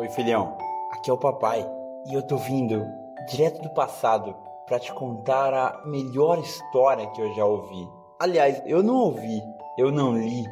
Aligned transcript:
Oi, 0.00 0.08
filhão. 0.08 0.56
Aqui 0.92 1.10
é 1.10 1.12
o 1.12 1.18
papai 1.18 1.62
e 2.06 2.14
eu 2.14 2.22
tô 2.22 2.38
vindo 2.38 2.82
direto 3.28 3.60
do 3.60 3.68
passado 3.74 4.34
para 4.66 4.78
te 4.78 4.90
contar 4.94 5.52
a 5.52 5.82
melhor 5.84 6.38
história 6.38 7.06
que 7.08 7.20
eu 7.20 7.30
já 7.34 7.44
ouvi. 7.44 7.86
Aliás, 8.18 8.62
eu 8.64 8.82
não 8.82 8.94
ouvi, 8.94 9.42
eu 9.76 9.92
não 9.92 10.16
li, 10.16 10.42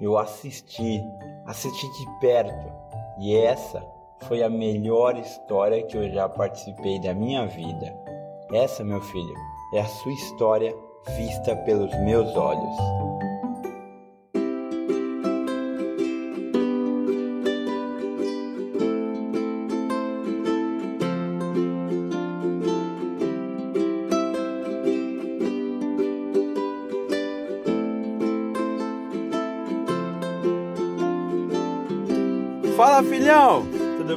eu 0.00 0.16
assisti, 0.16 1.04
assisti 1.44 1.86
de 1.98 2.18
perto. 2.18 2.72
E 3.18 3.36
essa 3.36 3.86
foi 4.22 4.42
a 4.42 4.48
melhor 4.48 5.18
história 5.18 5.82
que 5.82 5.98
eu 5.98 6.08
já 6.08 6.26
participei 6.26 6.98
da 6.98 7.12
minha 7.12 7.46
vida. 7.46 7.94
Essa, 8.54 8.82
meu 8.82 9.02
filho, 9.02 9.34
é 9.74 9.80
a 9.80 9.86
sua 9.86 10.12
história 10.12 10.74
vista 11.14 11.54
pelos 11.56 11.94
meus 12.04 12.34
olhos. 12.34 12.78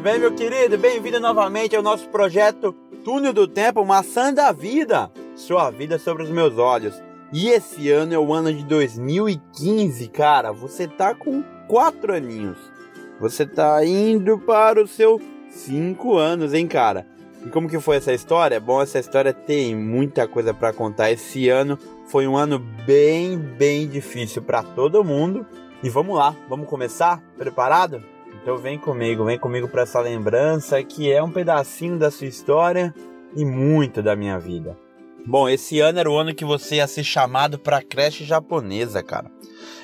Bem 0.07 0.19
meu 0.19 0.33
querido? 0.33 0.77
Bem-vindo 0.77 1.19
novamente 1.19 1.75
ao 1.75 1.83
nosso 1.83 2.07
projeto 2.07 2.71
Túnel 3.03 3.33
do 3.33 3.45
Tempo, 3.45 3.83
Maçã 3.83 4.33
da 4.33 4.53
Vida. 4.53 5.11
Sua 5.35 5.69
vida 5.69 5.99
sobre 5.99 6.23
os 6.23 6.29
meus 6.29 6.57
olhos. 6.57 6.95
E 7.33 7.49
esse 7.49 7.91
ano 7.91 8.13
é 8.13 8.17
o 8.17 8.33
ano 8.33 8.53
de 8.53 8.63
2015, 8.63 10.07
cara. 10.07 10.53
Você 10.53 10.87
tá 10.87 11.13
com 11.13 11.43
quatro 11.67 12.13
aninhos. 12.13 12.57
Você 13.19 13.45
tá 13.45 13.83
indo 13.85 14.39
para 14.39 14.81
os 14.81 14.91
seus 14.91 15.21
cinco 15.49 16.15
anos, 16.15 16.53
hein, 16.53 16.67
cara? 16.67 17.05
E 17.45 17.49
como 17.49 17.67
que 17.67 17.77
foi 17.77 17.97
essa 17.97 18.13
história? 18.13 18.61
Bom, 18.61 18.81
essa 18.81 18.99
história 18.99 19.33
tem 19.33 19.75
muita 19.75 20.25
coisa 20.25 20.53
para 20.53 20.71
contar. 20.71 21.11
Esse 21.11 21.49
ano 21.49 21.77
foi 22.05 22.25
um 22.25 22.37
ano 22.37 22.59
bem, 22.85 23.37
bem 23.37 23.85
difícil 23.89 24.41
para 24.41 24.63
todo 24.63 25.03
mundo. 25.03 25.45
E 25.83 25.89
vamos 25.89 26.15
lá, 26.15 26.33
vamos 26.47 26.69
começar? 26.69 27.21
Preparado? 27.37 28.01
Então 28.47 28.57
vem 28.57 28.77
comigo, 28.77 29.25
vem 29.25 29.37
comigo 29.37 29.67
para 29.67 29.81
essa 29.81 29.99
lembrança 29.99 30.81
que 30.81 31.11
é 31.11 31.21
um 31.21 31.29
pedacinho 31.29 31.99
da 31.99 32.09
sua 32.09 32.27
história 32.27 32.95
e 33.35 33.43
muito 33.43 34.01
da 34.01 34.15
minha 34.15 34.39
vida. 34.39 34.77
Bom, 35.25 35.49
esse 35.49 35.81
ano 35.81 35.99
era 35.99 36.09
o 36.09 36.17
ano 36.17 36.33
que 36.33 36.45
você 36.45 36.75
ia 36.75 36.87
ser 36.87 37.03
chamado 37.03 37.59
para 37.59 37.83
creche 37.83 38.23
japonesa, 38.23 39.03
cara. 39.03 39.29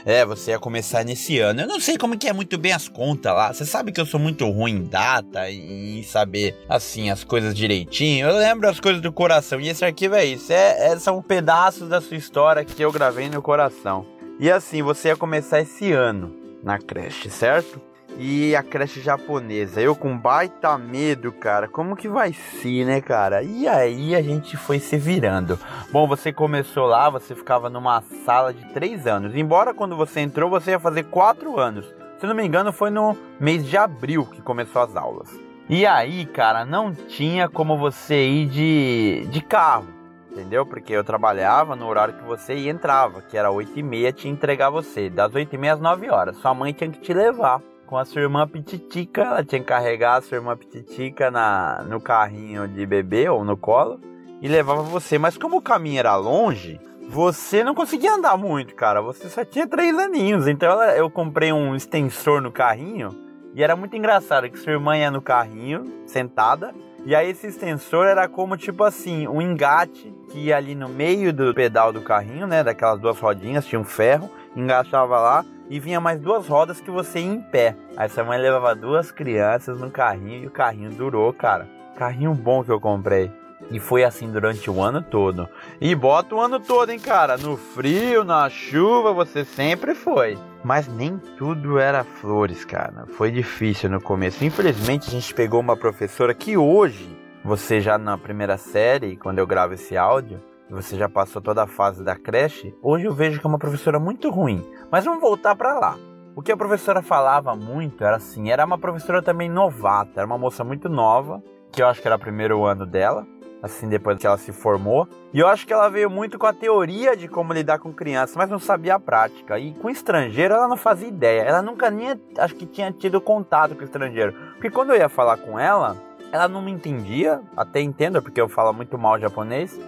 É, 0.05 0.25
você 0.25 0.51
ia 0.51 0.59
começar 0.59 1.03
nesse 1.03 1.39
ano. 1.39 1.59
Eu 1.59 1.67
não 1.67 1.77
sei 1.77 1.97
como 1.97 2.17
que 2.17 2.29
é 2.29 2.31
muito 2.31 2.57
bem 2.57 2.71
as 2.71 2.87
contas 2.87 3.33
lá. 3.33 3.53
Você 3.53 3.65
sabe 3.65 3.91
que 3.91 3.99
eu 3.99 4.05
sou 4.05 4.17
muito 4.17 4.49
ruim 4.49 4.77
em 4.77 4.83
data 4.85 5.49
e 5.49 5.99
em 5.99 6.03
saber, 6.03 6.55
assim, 6.69 7.09
as 7.09 7.21
coisas 7.21 7.53
direitinho. 7.53 8.27
Eu 8.27 8.37
lembro 8.37 8.69
as 8.69 8.79
coisas 8.79 9.01
do 9.01 9.11
coração. 9.11 9.59
E 9.59 9.67
esse 9.67 9.83
arquivo 9.83 10.15
é 10.15 10.23
isso. 10.23 10.53
É, 10.53 10.93
é, 10.93 10.99
são 10.99 11.21
pedaços 11.21 11.89
da 11.89 11.99
sua 11.99 12.15
história 12.15 12.63
que 12.63 12.81
eu 12.81 12.93
gravei 12.93 13.27
no 13.27 13.41
coração. 13.41 14.05
E 14.39 14.49
assim, 14.49 14.81
você 14.81 15.09
ia 15.09 15.17
começar 15.17 15.59
esse 15.59 15.91
ano 15.91 16.33
na 16.63 16.79
creche, 16.79 17.29
certo? 17.29 17.91
E 18.17 18.55
a 18.55 18.63
creche 18.63 19.01
japonesa. 19.01 19.81
Eu 19.81 19.95
com 19.95 20.17
baita 20.17 20.77
medo, 20.77 21.31
cara. 21.31 21.67
Como 21.67 21.95
que 21.95 22.07
vai 22.07 22.33
ser, 22.33 22.85
né, 22.85 23.01
cara? 23.01 23.43
E 23.43 23.67
aí 23.67 24.15
a 24.15 24.21
gente 24.21 24.57
foi 24.57 24.79
se 24.79 24.97
virando. 24.97 25.59
Bom, 25.91 26.07
você 26.07 26.31
começou 26.31 26.85
lá, 26.85 27.09
você 27.09 27.35
ficava 27.35 27.69
numa 27.69 28.01
sala 28.25 28.53
de 28.53 28.65
3 28.73 29.07
anos. 29.07 29.35
Embora 29.35 29.73
quando 29.73 29.95
você 29.95 30.21
entrou, 30.21 30.49
você 30.49 30.71
ia 30.71 30.79
fazer 30.79 31.03
4 31.03 31.59
anos. 31.59 31.85
Se 32.19 32.27
não 32.27 32.35
me 32.35 32.45
engano, 32.45 32.71
foi 32.71 32.89
no 32.89 33.17
mês 33.39 33.65
de 33.65 33.75
abril 33.75 34.25
que 34.25 34.41
começou 34.41 34.81
as 34.81 34.95
aulas. 34.95 35.29
E 35.69 35.85
aí, 35.85 36.25
cara, 36.25 36.65
não 36.65 36.93
tinha 36.93 37.49
como 37.49 37.77
você 37.77 38.27
ir 38.27 38.45
de, 38.47 39.27
de 39.29 39.41
carro, 39.41 39.87
entendeu? 40.31 40.65
Porque 40.65 40.93
eu 40.93 41.03
trabalhava 41.03 41.75
no 41.75 41.87
horário 41.87 42.13
que 42.13 42.23
você 42.23 42.53
ia 42.53 42.71
entrava, 42.71 43.21
que 43.21 43.37
era 43.37 43.49
8 43.51 43.79
e 43.79 43.83
meia, 43.83 44.11
tinha 44.11 44.31
que 44.31 44.37
entregar 44.37 44.69
você, 44.69 45.09
das 45.09 45.33
8 45.33 45.53
e 45.53 45.57
meia 45.57 45.73
às 45.73 45.79
9 45.79 46.09
horas. 46.09 46.37
Sua 46.37 46.53
mãe 46.53 46.73
tinha 46.73 46.89
que 46.89 46.99
te 46.99 47.13
levar 47.13 47.61
com 47.93 47.99
a 47.99 48.05
sua 48.05 48.23
irmã 48.23 48.47
Pititica. 48.47 49.21
Ela 49.21 49.43
tinha 49.43 49.61
que 49.61 49.67
carregar 49.67 50.15
a 50.15 50.21
sua 50.21 50.37
irmã 50.37 50.57
Pititica 50.57 51.29
na, 51.29 51.85
no 51.87 52.01
carrinho 52.01 52.67
de 52.67 52.87
bebê 52.87 53.29
ou 53.29 53.45
no 53.45 53.55
colo 53.55 54.01
e 54.41 54.47
levava 54.47 54.81
você. 54.81 55.19
Mas 55.19 55.37
como 55.37 55.57
o 55.57 55.61
caminho 55.61 55.99
era 55.99 56.15
longe, 56.15 56.81
você 57.07 57.63
não 57.63 57.75
conseguia 57.75 58.15
andar 58.15 58.35
muito, 58.35 58.73
cara. 58.73 58.99
Você 58.99 59.29
só 59.29 59.45
tinha 59.45 59.67
três 59.67 59.95
aninhos. 59.95 60.47
Então 60.47 60.81
eu 60.81 61.07
comprei 61.07 61.53
um 61.53 61.75
extensor 61.75 62.41
no 62.41 62.51
carrinho 62.51 63.11
e 63.53 63.61
era 63.61 63.75
muito 63.75 63.95
engraçado 63.95 64.49
que 64.49 64.57
sua 64.57 64.73
irmã 64.73 64.97
ia 64.97 65.11
no 65.11 65.21
carrinho, 65.21 65.85
sentada. 66.07 66.73
E 67.05 67.13
aí 67.13 67.29
esse 67.29 67.45
extensor 67.45 68.07
era 68.07 68.27
como 68.27 68.57
tipo 68.57 68.83
assim, 68.83 69.27
um 69.27 69.39
engate 69.39 70.11
que 70.31 70.39
ia 70.39 70.57
ali 70.57 70.73
no 70.73 70.89
meio 70.89 71.31
do 71.31 71.53
pedal 71.53 71.93
do 71.93 72.01
carrinho, 72.01 72.47
né? 72.47 72.63
Daquelas 72.63 72.99
duas 72.99 73.19
rodinhas, 73.19 73.67
tinha 73.67 73.79
um 73.79 73.83
ferro, 73.83 74.31
engaixava 74.55 75.19
lá 75.19 75.45
e 75.69 75.79
vinha 75.79 75.99
mais 75.99 76.19
duas 76.19 76.47
rodas 76.47 76.79
que 76.79 76.91
você 76.91 77.19
ia 77.19 77.25
em 77.25 77.41
pé. 77.41 77.75
Aí 77.95 78.09
sua 78.09 78.23
mãe 78.23 78.39
levava 78.39 78.75
duas 78.75 79.11
crianças 79.11 79.79
no 79.79 79.89
carrinho 79.89 80.43
e 80.43 80.47
o 80.47 80.51
carrinho 80.51 80.91
durou, 80.91 81.31
cara. 81.33 81.67
Carrinho 81.95 82.33
bom 82.33 82.63
que 82.63 82.71
eu 82.71 82.79
comprei. 82.79 83.31
E 83.71 83.79
foi 83.79 84.03
assim 84.03 84.29
durante 84.29 84.69
o 84.69 84.81
ano 84.81 85.01
todo. 85.01 85.47
E 85.79 85.95
bota 85.95 86.35
o 86.35 86.41
ano 86.41 86.59
todo, 86.59 86.89
hein, 86.89 86.99
cara? 86.99 87.37
No 87.37 87.55
frio, 87.55 88.23
na 88.23 88.49
chuva, 88.49 89.13
você 89.13 89.45
sempre 89.45 89.95
foi. 89.95 90.37
Mas 90.63 90.87
nem 90.87 91.17
tudo 91.17 91.79
era 91.79 92.03
flores, 92.03 92.65
cara. 92.65 93.05
Foi 93.17 93.31
difícil 93.31 93.89
no 93.89 94.01
começo. 94.01 94.43
Infelizmente, 94.43 95.07
a 95.07 95.11
gente 95.11 95.33
pegou 95.33 95.59
uma 95.59 95.77
professora 95.77 96.33
que 96.33 96.57
hoje, 96.57 97.09
você 97.43 97.81
já 97.81 97.97
na 97.97 98.17
primeira 98.17 98.57
série, 98.57 99.17
quando 99.17 99.39
eu 99.39 99.47
gravo 99.47 99.73
esse 99.73 99.97
áudio, 99.97 100.39
você 100.69 100.97
já 100.97 101.09
passou 101.09 101.41
toda 101.41 101.63
a 101.63 101.67
fase 101.67 102.03
da 102.03 102.15
creche, 102.15 102.75
hoje 102.81 103.05
eu 103.05 103.13
vejo 103.13 103.39
que 103.39 103.45
é 103.45 103.49
uma 103.49 103.59
professora 103.59 103.99
muito 103.99 104.29
ruim. 104.29 104.65
Mas 104.91 105.05
vamos 105.05 105.21
voltar 105.21 105.55
para 105.55 105.77
lá. 105.77 105.97
O 106.35 106.41
que 106.41 106.51
a 106.51 106.57
professora 106.57 107.01
falava 107.01 107.55
muito 107.55 108.03
era 108.03 108.15
assim, 108.15 108.49
era 108.49 108.65
uma 108.65 108.77
professora 108.77 109.21
também 109.21 109.49
novata, 109.49 110.13
era 110.21 110.25
uma 110.25 110.37
moça 110.37 110.63
muito 110.63 110.89
nova, 110.89 111.43
que 111.71 111.81
eu 111.81 111.87
acho 111.87 112.01
que 112.01 112.07
era 112.07 112.15
o 112.15 112.19
primeiro 112.19 112.65
ano 112.65 112.87
dela, 112.87 113.27
assim 113.61 113.87
depois 113.87 114.17
que 114.17 114.25
ela 114.25 114.37
se 114.37 114.51
formou. 114.51 115.07
E 115.31 115.39
eu 115.39 115.47
acho 115.47 115.67
que 115.67 115.73
ela 115.73 115.89
veio 115.89 116.09
muito 116.09 116.39
com 116.39 116.47
a 116.47 116.53
teoria 116.53 117.15
de 117.15 117.27
como 117.27 117.53
lidar 117.53 117.77
com 117.77 117.93
crianças, 117.93 118.35
mas 118.35 118.49
não 118.49 118.57
sabia 118.57 118.95
a 118.95 118.99
prática. 118.99 119.59
E 119.59 119.73
com 119.75 119.89
estrangeiro 119.89 120.55
ela 120.55 120.67
não 120.67 120.77
fazia 120.77 121.07
ideia. 121.07 121.41
Ela 121.41 121.61
nunca 121.61 121.91
nem 121.91 122.19
acho 122.37 122.55
que 122.55 122.65
tinha 122.65 122.91
tido 122.91 123.21
contato 123.21 123.75
com 123.75 123.83
estrangeiro. 123.83 124.33
Porque 124.53 124.71
quando 124.71 124.89
eu 124.89 124.97
ia 124.97 125.09
falar 125.09 125.37
com 125.37 125.59
ela, 125.59 125.95
ela 126.31 126.47
não 126.47 126.63
me 126.63 126.71
entendia, 126.71 127.41
até 127.55 127.79
entendo 127.79 128.23
porque 128.23 128.41
eu 128.41 128.49
falo 128.49 128.73
muito 128.73 128.97
mal 128.97 129.19
japonês 129.19 129.79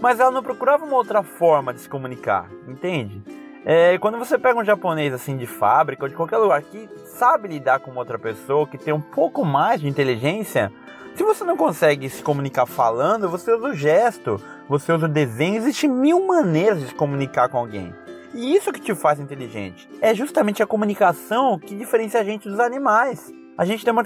mas 0.00 0.20
ela 0.20 0.30
não 0.30 0.42
procurava 0.42 0.84
uma 0.84 0.96
outra 0.96 1.22
forma 1.22 1.72
de 1.72 1.80
se 1.80 1.88
comunicar, 1.88 2.48
entende? 2.68 3.22
É, 3.64 3.96
quando 3.98 4.18
você 4.18 4.38
pega 4.38 4.60
um 4.60 4.64
japonês 4.64 5.14
assim 5.14 5.36
de 5.36 5.46
fábrica 5.46 6.04
ou 6.04 6.08
de 6.08 6.14
qualquer 6.14 6.36
lugar 6.36 6.60
que 6.62 6.88
sabe 7.06 7.48
lidar 7.48 7.80
com 7.80 7.94
outra 7.94 8.18
pessoa, 8.18 8.66
que 8.66 8.76
tem 8.76 8.92
um 8.92 9.00
pouco 9.00 9.44
mais 9.44 9.80
de 9.80 9.88
inteligência, 9.88 10.70
se 11.14 11.22
você 11.22 11.44
não 11.44 11.56
consegue 11.56 12.10
se 12.10 12.22
comunicar 12.22 12.66
falando, 12.66 13.30
você 13.30 13.52
usa 13.52 13.68
o 13.68 13.74
gesto, 13.74 14.40
você 14.68 14.92
usa 14.92 15.06
o 15.06 15.08
desenho, 15.08 15.56
existem 15.56 15.88
mil 15.88 16.26
maneiras 16.26 16.80
de 16.80 16.88
se 16.88 16.94
comunicar 16.94 17.48
com 17.48 17.56
alguém. 17.56 17.94
E 18.34 18.54
isso 18.54 18.72
que 18.72 18.80
te 18.80 18.94
faz 18.94 19.20
inteligente. 19.20 19.88
É 20.00 20.12
justamente 20.12 20.62
a 20.62 20.66
comunicação 20.66 21.58
que 21.58 21.74
diferencia 21.74 22.20
a 22.20 22.24
gente 22.24 22.48
dos 22.48 22.58
animais. 22.58 23.32
A 23.56 23.64
gente 23.64 23.84
tem 23.84 23.92
uma 23.92 24.04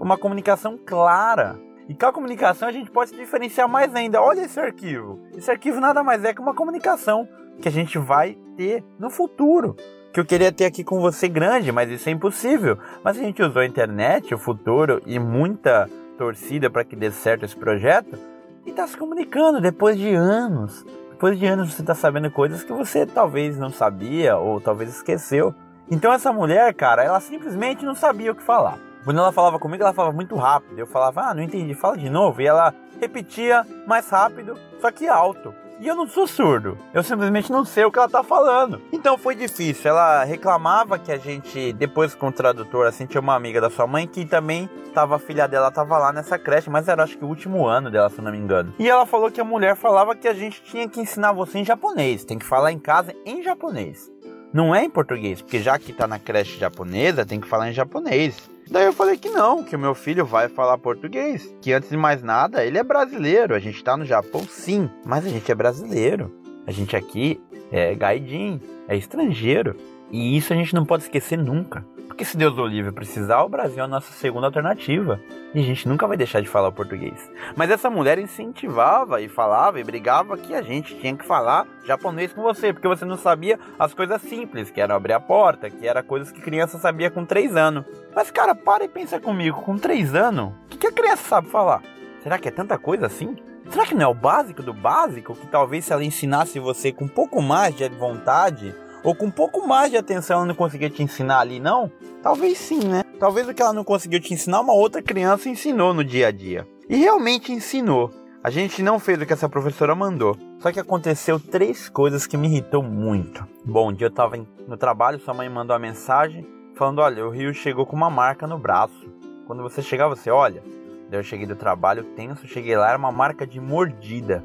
uma 0.00 0.16
comunicação 0.16 0.78
clara. 0.78 1.60
E 1.88 1.94
com 1.94 2.06
a 2.06 2.12
comunicação 2.12 2.68
a 2.68 2.72
gente 2.72 2.90
pode 2.90 3.10
se 3.10 3.16
diferenciar 3.16 3.68
mais 3.68 3.94
ainda. 3.94 4.20
Olha 4.20 4.40
esse 4.40 4.58
arquivo. 4.58 5.20
Esse 5.36 5.50
arquivo 5.50 5.80
nada 5.80 6.02
mais 6.02 6.24
é 6.24 6.34
que 6.34 6.40
uma 6.40 6.54
comunicação 6.54 7.28
que 7.60 7.68
a 7.68 7.72
gente 7.72 7.98
vai 7.98 8.36
ter 8.56 8.84
no 8.98 9.08
futuro. 9.08 9.76
Que 10.12 10.20
eu 10.20 10.24
queria 10.24 10.50
ter 10.50 10.64
aqui 10.64 10.82
com 10.82 11.00
você 11.00 11.28
grande, 11.28 11.70
mas 11.70 11.90
isso 11.90 12.08
é 12.08 12.12
impossível. 12.12 12.78
Mas 13.04 13.18
a 13.18 13.22
gente 13.22 13.42
usou 13.42 13.62
a 13.62 13.66
internet, 13.66 14.34
o 14.34 14.38
futuro 14.38 15.00
e 15.06 15.18
muita 15.18 15.88
torcida 16.18 16.70
para 16.70 16.84
que 16.84 16.96
dê 16.96 17.10
certo 17.10 17.44
esse 17.44 17.56
projeto 17.56 18.18
e 18.64 18.70
está 18.70 18.86
se 18.86 18.96
comunicando 18.96 19.60
depois 19.60 19.96
de 19.96 20.14
anos. 20.14 20.84
Depois 21.10 21.38
de 21.38 21.46
anos 21.46 21.72
você 21.72 21.82
está 21.82 21.94
sabendo 21.94 22.30
coisas 22.30 22.64
que 22.64 22.72
você 22.72 23.06
talvez 23.06 23.58
não 23.58 23.70
sabia 23.70 24.36
ou 24.36 24.60
talvez 24.60 24.90
esqueceu. 24.90 25.54
Então 25.90 26.12
essa 26.12 26.32
mulher, 26.32 26.74
cara, 26.74 27.04
ela 27.04 27.20
simplesmente 27.20 27.84
não 27.84 27.94
sabia 27.94 28.32
o 28.32 28.34
que 28.34 28.42
falar. 28.42 28.78
Quando 29.06 29.20
ela 29.20 29.30
falava 29.30 29.56
comigo, 29.60 29.84
ela 29.84 29.92
falava 29.92 30.12
muito 30.12 30.34
rápido. 30.34 30.76
Eu 30.76 30.86
falava, 30.86 31.26
ah, 31.26 31.32
não 31.32 31.40
entendi, 31.40 31.72
fala 31.74 31.96
de 31.96 32.10
novo. 32.10 32.42
E 32.42 32.46
ela 32.48 32.74
repetia 33.00 33.64
mais 33.86 34.10
rápido, 34.10 34.58
só 34.80 34.90
que 34.90 35.06
alto. 35.06 35.54
E 35.78 35.86
eu 35.86 35.94
não 35.94 36.08
sou 36.08 36.26
surdo, 36.26 36.76
eu 36.92 37.04
simplesmente 37.04 37.52
não 37.52 37.64
sei 37.64 37.84
o 37.84 37.92
que 37.92 38.00
ela 38.00 38.08
tá 38.08 38.24
falando. 38.24 38.82
Então 38.92 39.16
foi 39.16 39.36
difícil. 39.36 39.90
Ela 39.90 40.24
reclamava 40.24 40.98
que 40.98 41.12
a 41.12 41.18
gente, 41.18 41.72
depois 41.74 42.16
com 42.16 42.28
o 42.28 42.32
tradutor, 42.32 42.84
assim, 42.84 43.06
tinha 43.06 43.20
uma 43.20 43.36
amiga 43.36 43.60
da 43.60 43.70
sua 43.70 43.86
mãe 43.86 44.08
que 44.08 44.24
também 44.24 44.68
tava, 44.92 45.14
a 45.14 45.18
filha 45.20 45.46
dela 45.46 45.70
tava 45.70 45.98
lá 45.98 46.12
nessa 46.12 46.36
creche, 46.36 46.68
mas 46.68 46.88
era 46.88 47.04
acho 47.04 47.16
que 47.16 47.24
o 47.24 47.28
último 47.28 47.64
ano 47.64 47.92
dela, 47.92 48.10
se 48.10 48.20
não 48.20 48.32
me 48.32 48.38
engano. 48.38 48.74
E 48.76 48.90
ela 48.90 49.06
falou 49.06 49.30
que 49.30 49.40
a 49.40 49.44
mulher 49.44 49.76
falava 49.76 50.16
que 50.16 50.26
a 50.26 50.34
gente 50.34 50.60
tinha 50.64 50.88
que 50.88 51.00
ensinar 51.00 51.30
você 51.30 51.60
em 51.60 51.64
japonês, 51.64 52.24
tem 52.24 52.40
que 52.40 52.44
falar 52.44 52.72
em 52.72 52.78
casa 52.80 53.14
em 53.24 53.40
japonês. 53.40 54.10
Não 54.52 54.74
é 54.74 54.82
em 54.82 54.90
português, 54.90 55.40
porque 55.40 55.60
já 55.60 55.78
que 55.78 55.92
tá 55.92 56.08
na 56.08 56.18
creche 56.18 56.58
japonesa, 56.58 57.24
tem 57.24 57.38
que 57.38 57.46
falar 57.46 57.68
em 57.70 57.72
japonês. 57.72 58.55
Daí 58.70 58.84
eu 58.84 58.92
falei 58.92 59.16
que 59.16 59.30
não, 59.30 59.62
que 59.62 59.76
o 59.76 59.78
meu 59.78 59.94
filho 59.94 60.24
vai 60.26 60.48
falar 60.48 60.76
português. 60.78 61.54
Que 61.60 61.72
antes 61.72 61.88
de 61.88 61.96
mais 61.96 62.22
nada, 62.22 62.64
ele 62.64 62.78
é 62.78 62.82
brasileiro. 62.82 63.54
A 63.54 63.58
gente 63.58 63.82
tá 63.82 63.96
no 63.96 64.04
Japão, 64.04 64.42
sim, 64.48 64.90
mas 65.04 65.24
a 65.24 65.28
gente 65.28 65.50
é 65.50 65.54
brasileiro. 65.54 66.32
A 66.66 66.72
gente 66.72 66.96
aqui 66.96 67.40
é 67.70 67.94
gaidin, 67.94 68.60
é 68.88 68.96
estrangeiro. 68.96 69.76
E 70.10 70.36
isso 70.36 70.52
a 70.52 70.56
gente 70.56 70.74
não 70.74 70.84
pode 70.84 71.04
esquecer 71.04 71.38
nunca. 71.38 71.84
Porque 72.06 72.24
se 72.24 72.36
Deus 72.36 72.54
do 72.54 72.64
livre 72.64 72.92
precisar, 72.92 73.42
o 73.42 73.48
Brasil 73.48 73.80
é 73.80 73.84
a 73.84 73.88
nossa 73.88 74.12
segunda 74.12 74.46
alternativa. 74.46 75.20
E 75.54 75.60
a 75.60 75.62
gente 75.62 75.88
nunca 75.88 76.06
vai 76.06 76.16
deixar 76.16 76.40
de 76.40 76.48
falar 76.48 76.68
o 76.68 76.72
português. 76.72 77.30
Mas 77.54 77.70
essa 77.70 77.90
mulher 77.90 78.18
incentivava 78.18 79.20
e 79.20 79.28
falava 79.28 79.80
e 79.80 79.84
brigava 79.84 80.36
que 80.36 80.54
a 80.54 80.62
gente 80.62 80.98
tinha 80.98 81.16
que 81.16 81.24
falar 81.24 81.66
japonês 81.84 82.32
com 82.32 82.42
você, 82.42 82.72
porque 82.72 82.88
você 82.88 83.04
não 83.04 83.16
sabia 83.16 83.58
as 83.78 83.92
coisas 83.92 84.22
simples, 84.22 84.70
que 84.70 84.80
era 84.80 84.94
abrir 84.94 85.12
a 85.12 85.20
porta, 85.20 85.68
que 85.68 85.86
era 85.86 86.02
coisas 86.02 86.32
que 86.32 86.40
criança 86.40 86.78
sabia 86.78 87.10
com 87.10 87.24
3 87.24 87.56
anos. 87.56 87.84
Mas 88.14 88.30
cara, 88.30 88.54
para 88.54 88.84
e 88.84 88.88
pensa 88.88 89.20
comigo, 89.20 89.62
com 89.62 89.76
3 89.76 90.14
anos, 90.14 90.52
o 90.64 90.68
que, 90.68 90.78
que 90.78 90.86
a 90.86 90.92
criança 90.92 91.22
sabe 91.28 91.48
falar? 91.48 91.82
Será 92.22 92.38
que 92.38 92.48
é 92.48 92.52
tanta 92.52 92.78
coisa 92.78 93.06
assim? 93.06 93.36
Será 93.70 93.84
que 93.84 93.94
não 93.94 94.02
é 94.02 94.06
o 94.06 94.14
básico 94.14 94.62
do 94.62 94.72
básico? 94.72 95.34
Que 95.34 95.46
talvez 95.46 95.84
se 95.84 95.92
ela 95.92 96.04
ensinasse 96.04 96.58
você 96.58 96.92
com 96.92 97.04
um 97.04 97.08
pouco 97.08 97.42
mais 97.42 97.74
de 97.74 97.88
vontade 97.88 98.74
ou 99.02 99.14
com 99.14 99.26
um 99.26 99.30
pouco 99.30 99.66
mais 99.66 99.90
de 99.90 99.96
atenção 99.96 100.38
ela 100.38 100.46
não 100.46 100.54
conseguia 100.54 100.90
te 100.90 101.02
ensinar 101.02 101.40
ali, 101.40 101.60
não? 101.60 101.90
Talvez 102.22 102.58
sim, 102.58 102.80
né? 102.80 103.02
Talvez 103.18 103.48
o 103.48 103.54
que 103.54 103.62
ela 103.62 103.72
não 103.72 103.84
conseguiu 103.84 104.20
te 104.20 104.34
ensinar, 104.34 104.60
uma 104.60 104.74
outra 104.74 105.02
criança 105.02 105.48
ensinou 105.48 105.94
no 105.94 106.04
dia 106.04 106.28
a 106.28 106.30
dia. 106.30 106.66
E 106.88 106.96
realmente 106.96 107.52
ensinou. 107.52 108.10
A 108.42 108.50
gente 108.50 108.82
não 108.82 109.00
fez 109.00 109.20
o 109.20 109.26
que 109.26 109.32
essa 109.32 109.48
professora 109.48 109.94
mandou. 109.94 110.36
Só 110.58 110.70
que 110.70 110.78
aconteceu 110.78 111.40
três 111.40 111.88
coisas 111.88 112.26
que 112.26 112.36
me 112.36 112.46
irritou 112.46 112.82
muito. 112.82 113.44
Bom, 113.64 113.90
um 113.90 113.92
dia 113.92 114.06
eu 114.06 114.10
tava 114.10 114.36
no 114.68 114.76
trabalho, 114.76 115.18
sua 115.18 115.34
mãe 115.34 115.48
mandou 115.48 115.74
uma 115.74 115.80
mensagem 115.80 116.46
falando: 116.76 117.00
Olha, 117.00 117.26
o 117.26 117.30
Rio 117.30 117.52
chegou 117.52 117.84
com 117.84 117.96
uma 117.96 118.08
marca 118.08 118.46
no 118.46 118.58
braço. 118.58 119.06
Quando 119.46 119.62
você 119.62 119.82
chegar, 119.82 120.08
você 120.08 120.30
olha. 120.30 120.62
Daí 121.10 121.18
eu 121.18 121.24
cheguei 121.24 121.46
do 121.46 121.56
trabalho 121.56 122.04
tenso, 122.16 122.46
cheguei 122.46 122.76
lá, 122.76 122.88
era 122.88 122.98
uma 122.98 123.12
marca 123.12 123.46
de 123.46 123.60
mordida. 123.60 124.44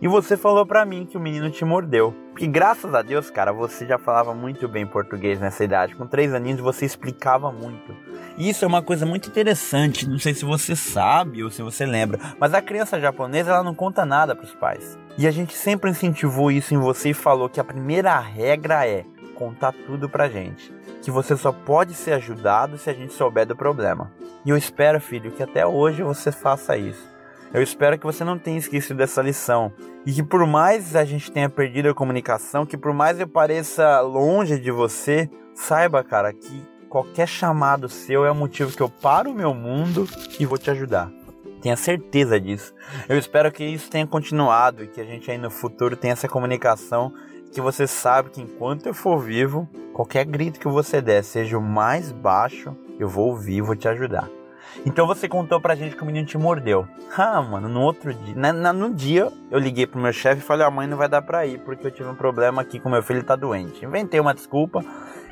E 0.00 0.06
você 0.06 0.36
falou 0.36 0.66
pra 0.66 0.84
mim 0.84 1.06
que 1.06 1.16
o 1.16 1.20
menino 1.20 1.50
te 1.50 1.64
mordeu. 1.64 2.14
Porque 2.30 2.46
graças 2.46 2.94
a 2.94 3.00
Deus, 3.00 3.30
cara, 3.30 3.50
você 3.50 3.86
já 3.86 3.96
falava 3.96 4.34
muito 4.34 4.68
bem 4.68 4.86
português 4.86 5.40
nessa 5.40 5.64
idade. 5.64 5.94
Com 5.94 6.06
três 6.06 6.34
aninhos 6.34 6.60
você 6.60 6.84
explicava 6.84 7.50
muito. 7.50 7.94
E 8.36 8.50
isso 8.50 8.62
é 8.62 8.68
uma 8.68 8.82
coisa 8.82 9.06
muito 9.06 9.30
interessante. 9.30 10.06
Não 10.06 10.18
sei 10.18 10.34
se 10.34 10.44
você 10.44 10.76
sabe 10.76 11.42
ou 11.42 11.50
se 11.50 11.62
você 11.62 11.86
lembra. 11.86 12.20
Mas 12.38 12.52
a 12.52 12.60
criança 12.60 13.00
japonesa, 13.00 13.52
ela 13.52 13.62
não 13.62 13.74
conta 13.74 14.04
nada 14.04 14.36
pros 14.36 14.54
pais. 14.54 14.98
E 15.16 15.26
a 15.26 15.30
gente 15.30 15.54
sempre 15.54 15.90
incentivou 15.90 16.50
isso 16.50 16.74
em 16.74 16.78
você 16.78 17.10
e 17.10 17.14
falou 17.14 17.48
que 17.48 17.58
a 17.58 17.64
primeira 17.64 18.18
regra 18.18 18.86
é 18.86 19.06
contar 19.34 19.72
tudo 19.86 20.08
pra 20.08 20.28
gente. 20.28 20.74
Que 21.02 21.10
você 21.10 21.34
só 21.36 21.52
pode 21.52 21.94
ser 21.94 22.12
ajudado 22.12 22.76
se 22.76 22.90
a 22.90 22.92
gente 22.92 23.14
souber 23.14 23.46
do 23.46 23.56
problema. 23.56 24.12
E 24.44 24.50
eu 24.50 24.58
espero, 24.58 25.00
filho, 25.00 25.32
que 25.32 25.42
até 25.42 25.66
hoje 25.66 26.02
você 26.02 26.30
faça 26.30 26.76
isso. 26.76 27.15
Eu 27.56 27.62
espero 27.62 27.98
que 27.98 28.04
você 28.04 28.22
não 28.22 28.38
tenha 28.38 28.58
esquecido 28.58 28.98
dessa 28.98 29.22
lição. 29.22 29.72
E 30.04 30.12
que 30.12 30.22
por 30.22 30.46
mais 30.46 30.94
a 30.94 31.06
gente 31.06 31.32
tenha 31.32 31.48
perdido 31.48 31.88
a 31.88 31.94
comunicação, 31.94 32.66
que 32.66 32.76
por 32.76 32.92
mais 32.92 33.18
eu 33.18 33.26
pareça 33.26 33.98
longe 34.02 34.60
de 34.60 34.70
você, 34.70 35.26
saiba, 35.54 36.04
cara, 36.04 36.34
que 36.34 36.62
qualquer 36.90 37.26
chamado 37.26 37.88
seu 37.88 38.26
é 38.26 38.30
o 38.30 38.34
motivo 38.34 38.76
que 38.76 38.82
eu 38.82 38.90
paro 38.90 39.30
o 39.30 39.34
meu 39.34 39.54
mundo 39.54 40.06
e 40.38 40.44
vou 40.44 40.58
te 40.58 40.70
ajudar. 40.70 41.10
Tenha 41.62 41.76
certeza 41.76 42.38
disso. 42.38 42.74
Eu 43.08 43.16
espero 43.16 43.50
que 43.50 43.64
isso 43.64 43.90
tenha 43.90 44.06
continuado 44.06 44.84
e 44.84 44.88
que 44.88 45.00
a 45.00 45.04
gente 45.04 45.30
aí 45.30 45.38
no 45.38 45.50
futuro 45.50 45.96
tenha 45.96 46.12
essa 46.12 46.28
comunicação. 46.28 47.10
Que 47.54 47.62
você 47.62 47.86
sabe 47.86 48.28
que 48.28 48.42
enquanto 48.42 48.84
eu 48.84 48.92
for 48.92 49.18
vivo, 49.18 49.66
qualquer 49.94 50.26
grito 50.26 50.60
que 50.60 50.68
você 50.68 51.00
der, 51.00 51.24
seja 51.24 51.56
o 51.56 51.62
mais 51.62 52.12
baixo, 52.12 52.76
eu 52.98 53.08
vou 53.08 53.28
ouvir 53.28 53.56
e 53.56 53.62
vou 53.62 53.74
te 53.74 53.88
ajudar. 53.88 54.28
Então 54.84 55.06
você 55.06 55.28
contou 55.28 55.60
pra 55.60 55.74
gente 55.74 55.96
que 55.96 56.02
o 56.02 56.06
menino 56.06 56.26
te 56.26 56.38
mordeu. 56.38 56.86
Ah, 57.16 57.40
mano, 57.40 57.68
no 57.68 57.80
outro 57.80 58.12
dia. 58.12 58.34
Na, 58.34 58.52
na, 58.52 58.72
no 58.72 58.92
dia, 58.92 59.32
eu 59.50 59.58
liguei 59.58 59.86
pro 59.86 60.00
meu 60.00 60.12
chefe 60.12 60.40
e 60.40 60.44
falei: 60.44 60.66
a 60.66 60.70
mãe 60.70 60.86
não 60.86 60.96
vai 60.96 61.08
dar 61.08 61.22
pra 61.22 61.46
ir, 61.46 61.58
porque 61.60 61.86
eu 61.86 61.90
tive 61.90 62.08
um 62.08 62.14
problema 62.14 62.62
aqui 62.62 62.78
com 62.78 62.90
meu 62.90 63.02
filho 63.02 63.22
tá 63.24 63.36
doente. 63.36 63.84
Inventei 63.84 64.20
uma 64.20 64.34
desculpa 64.34 64.84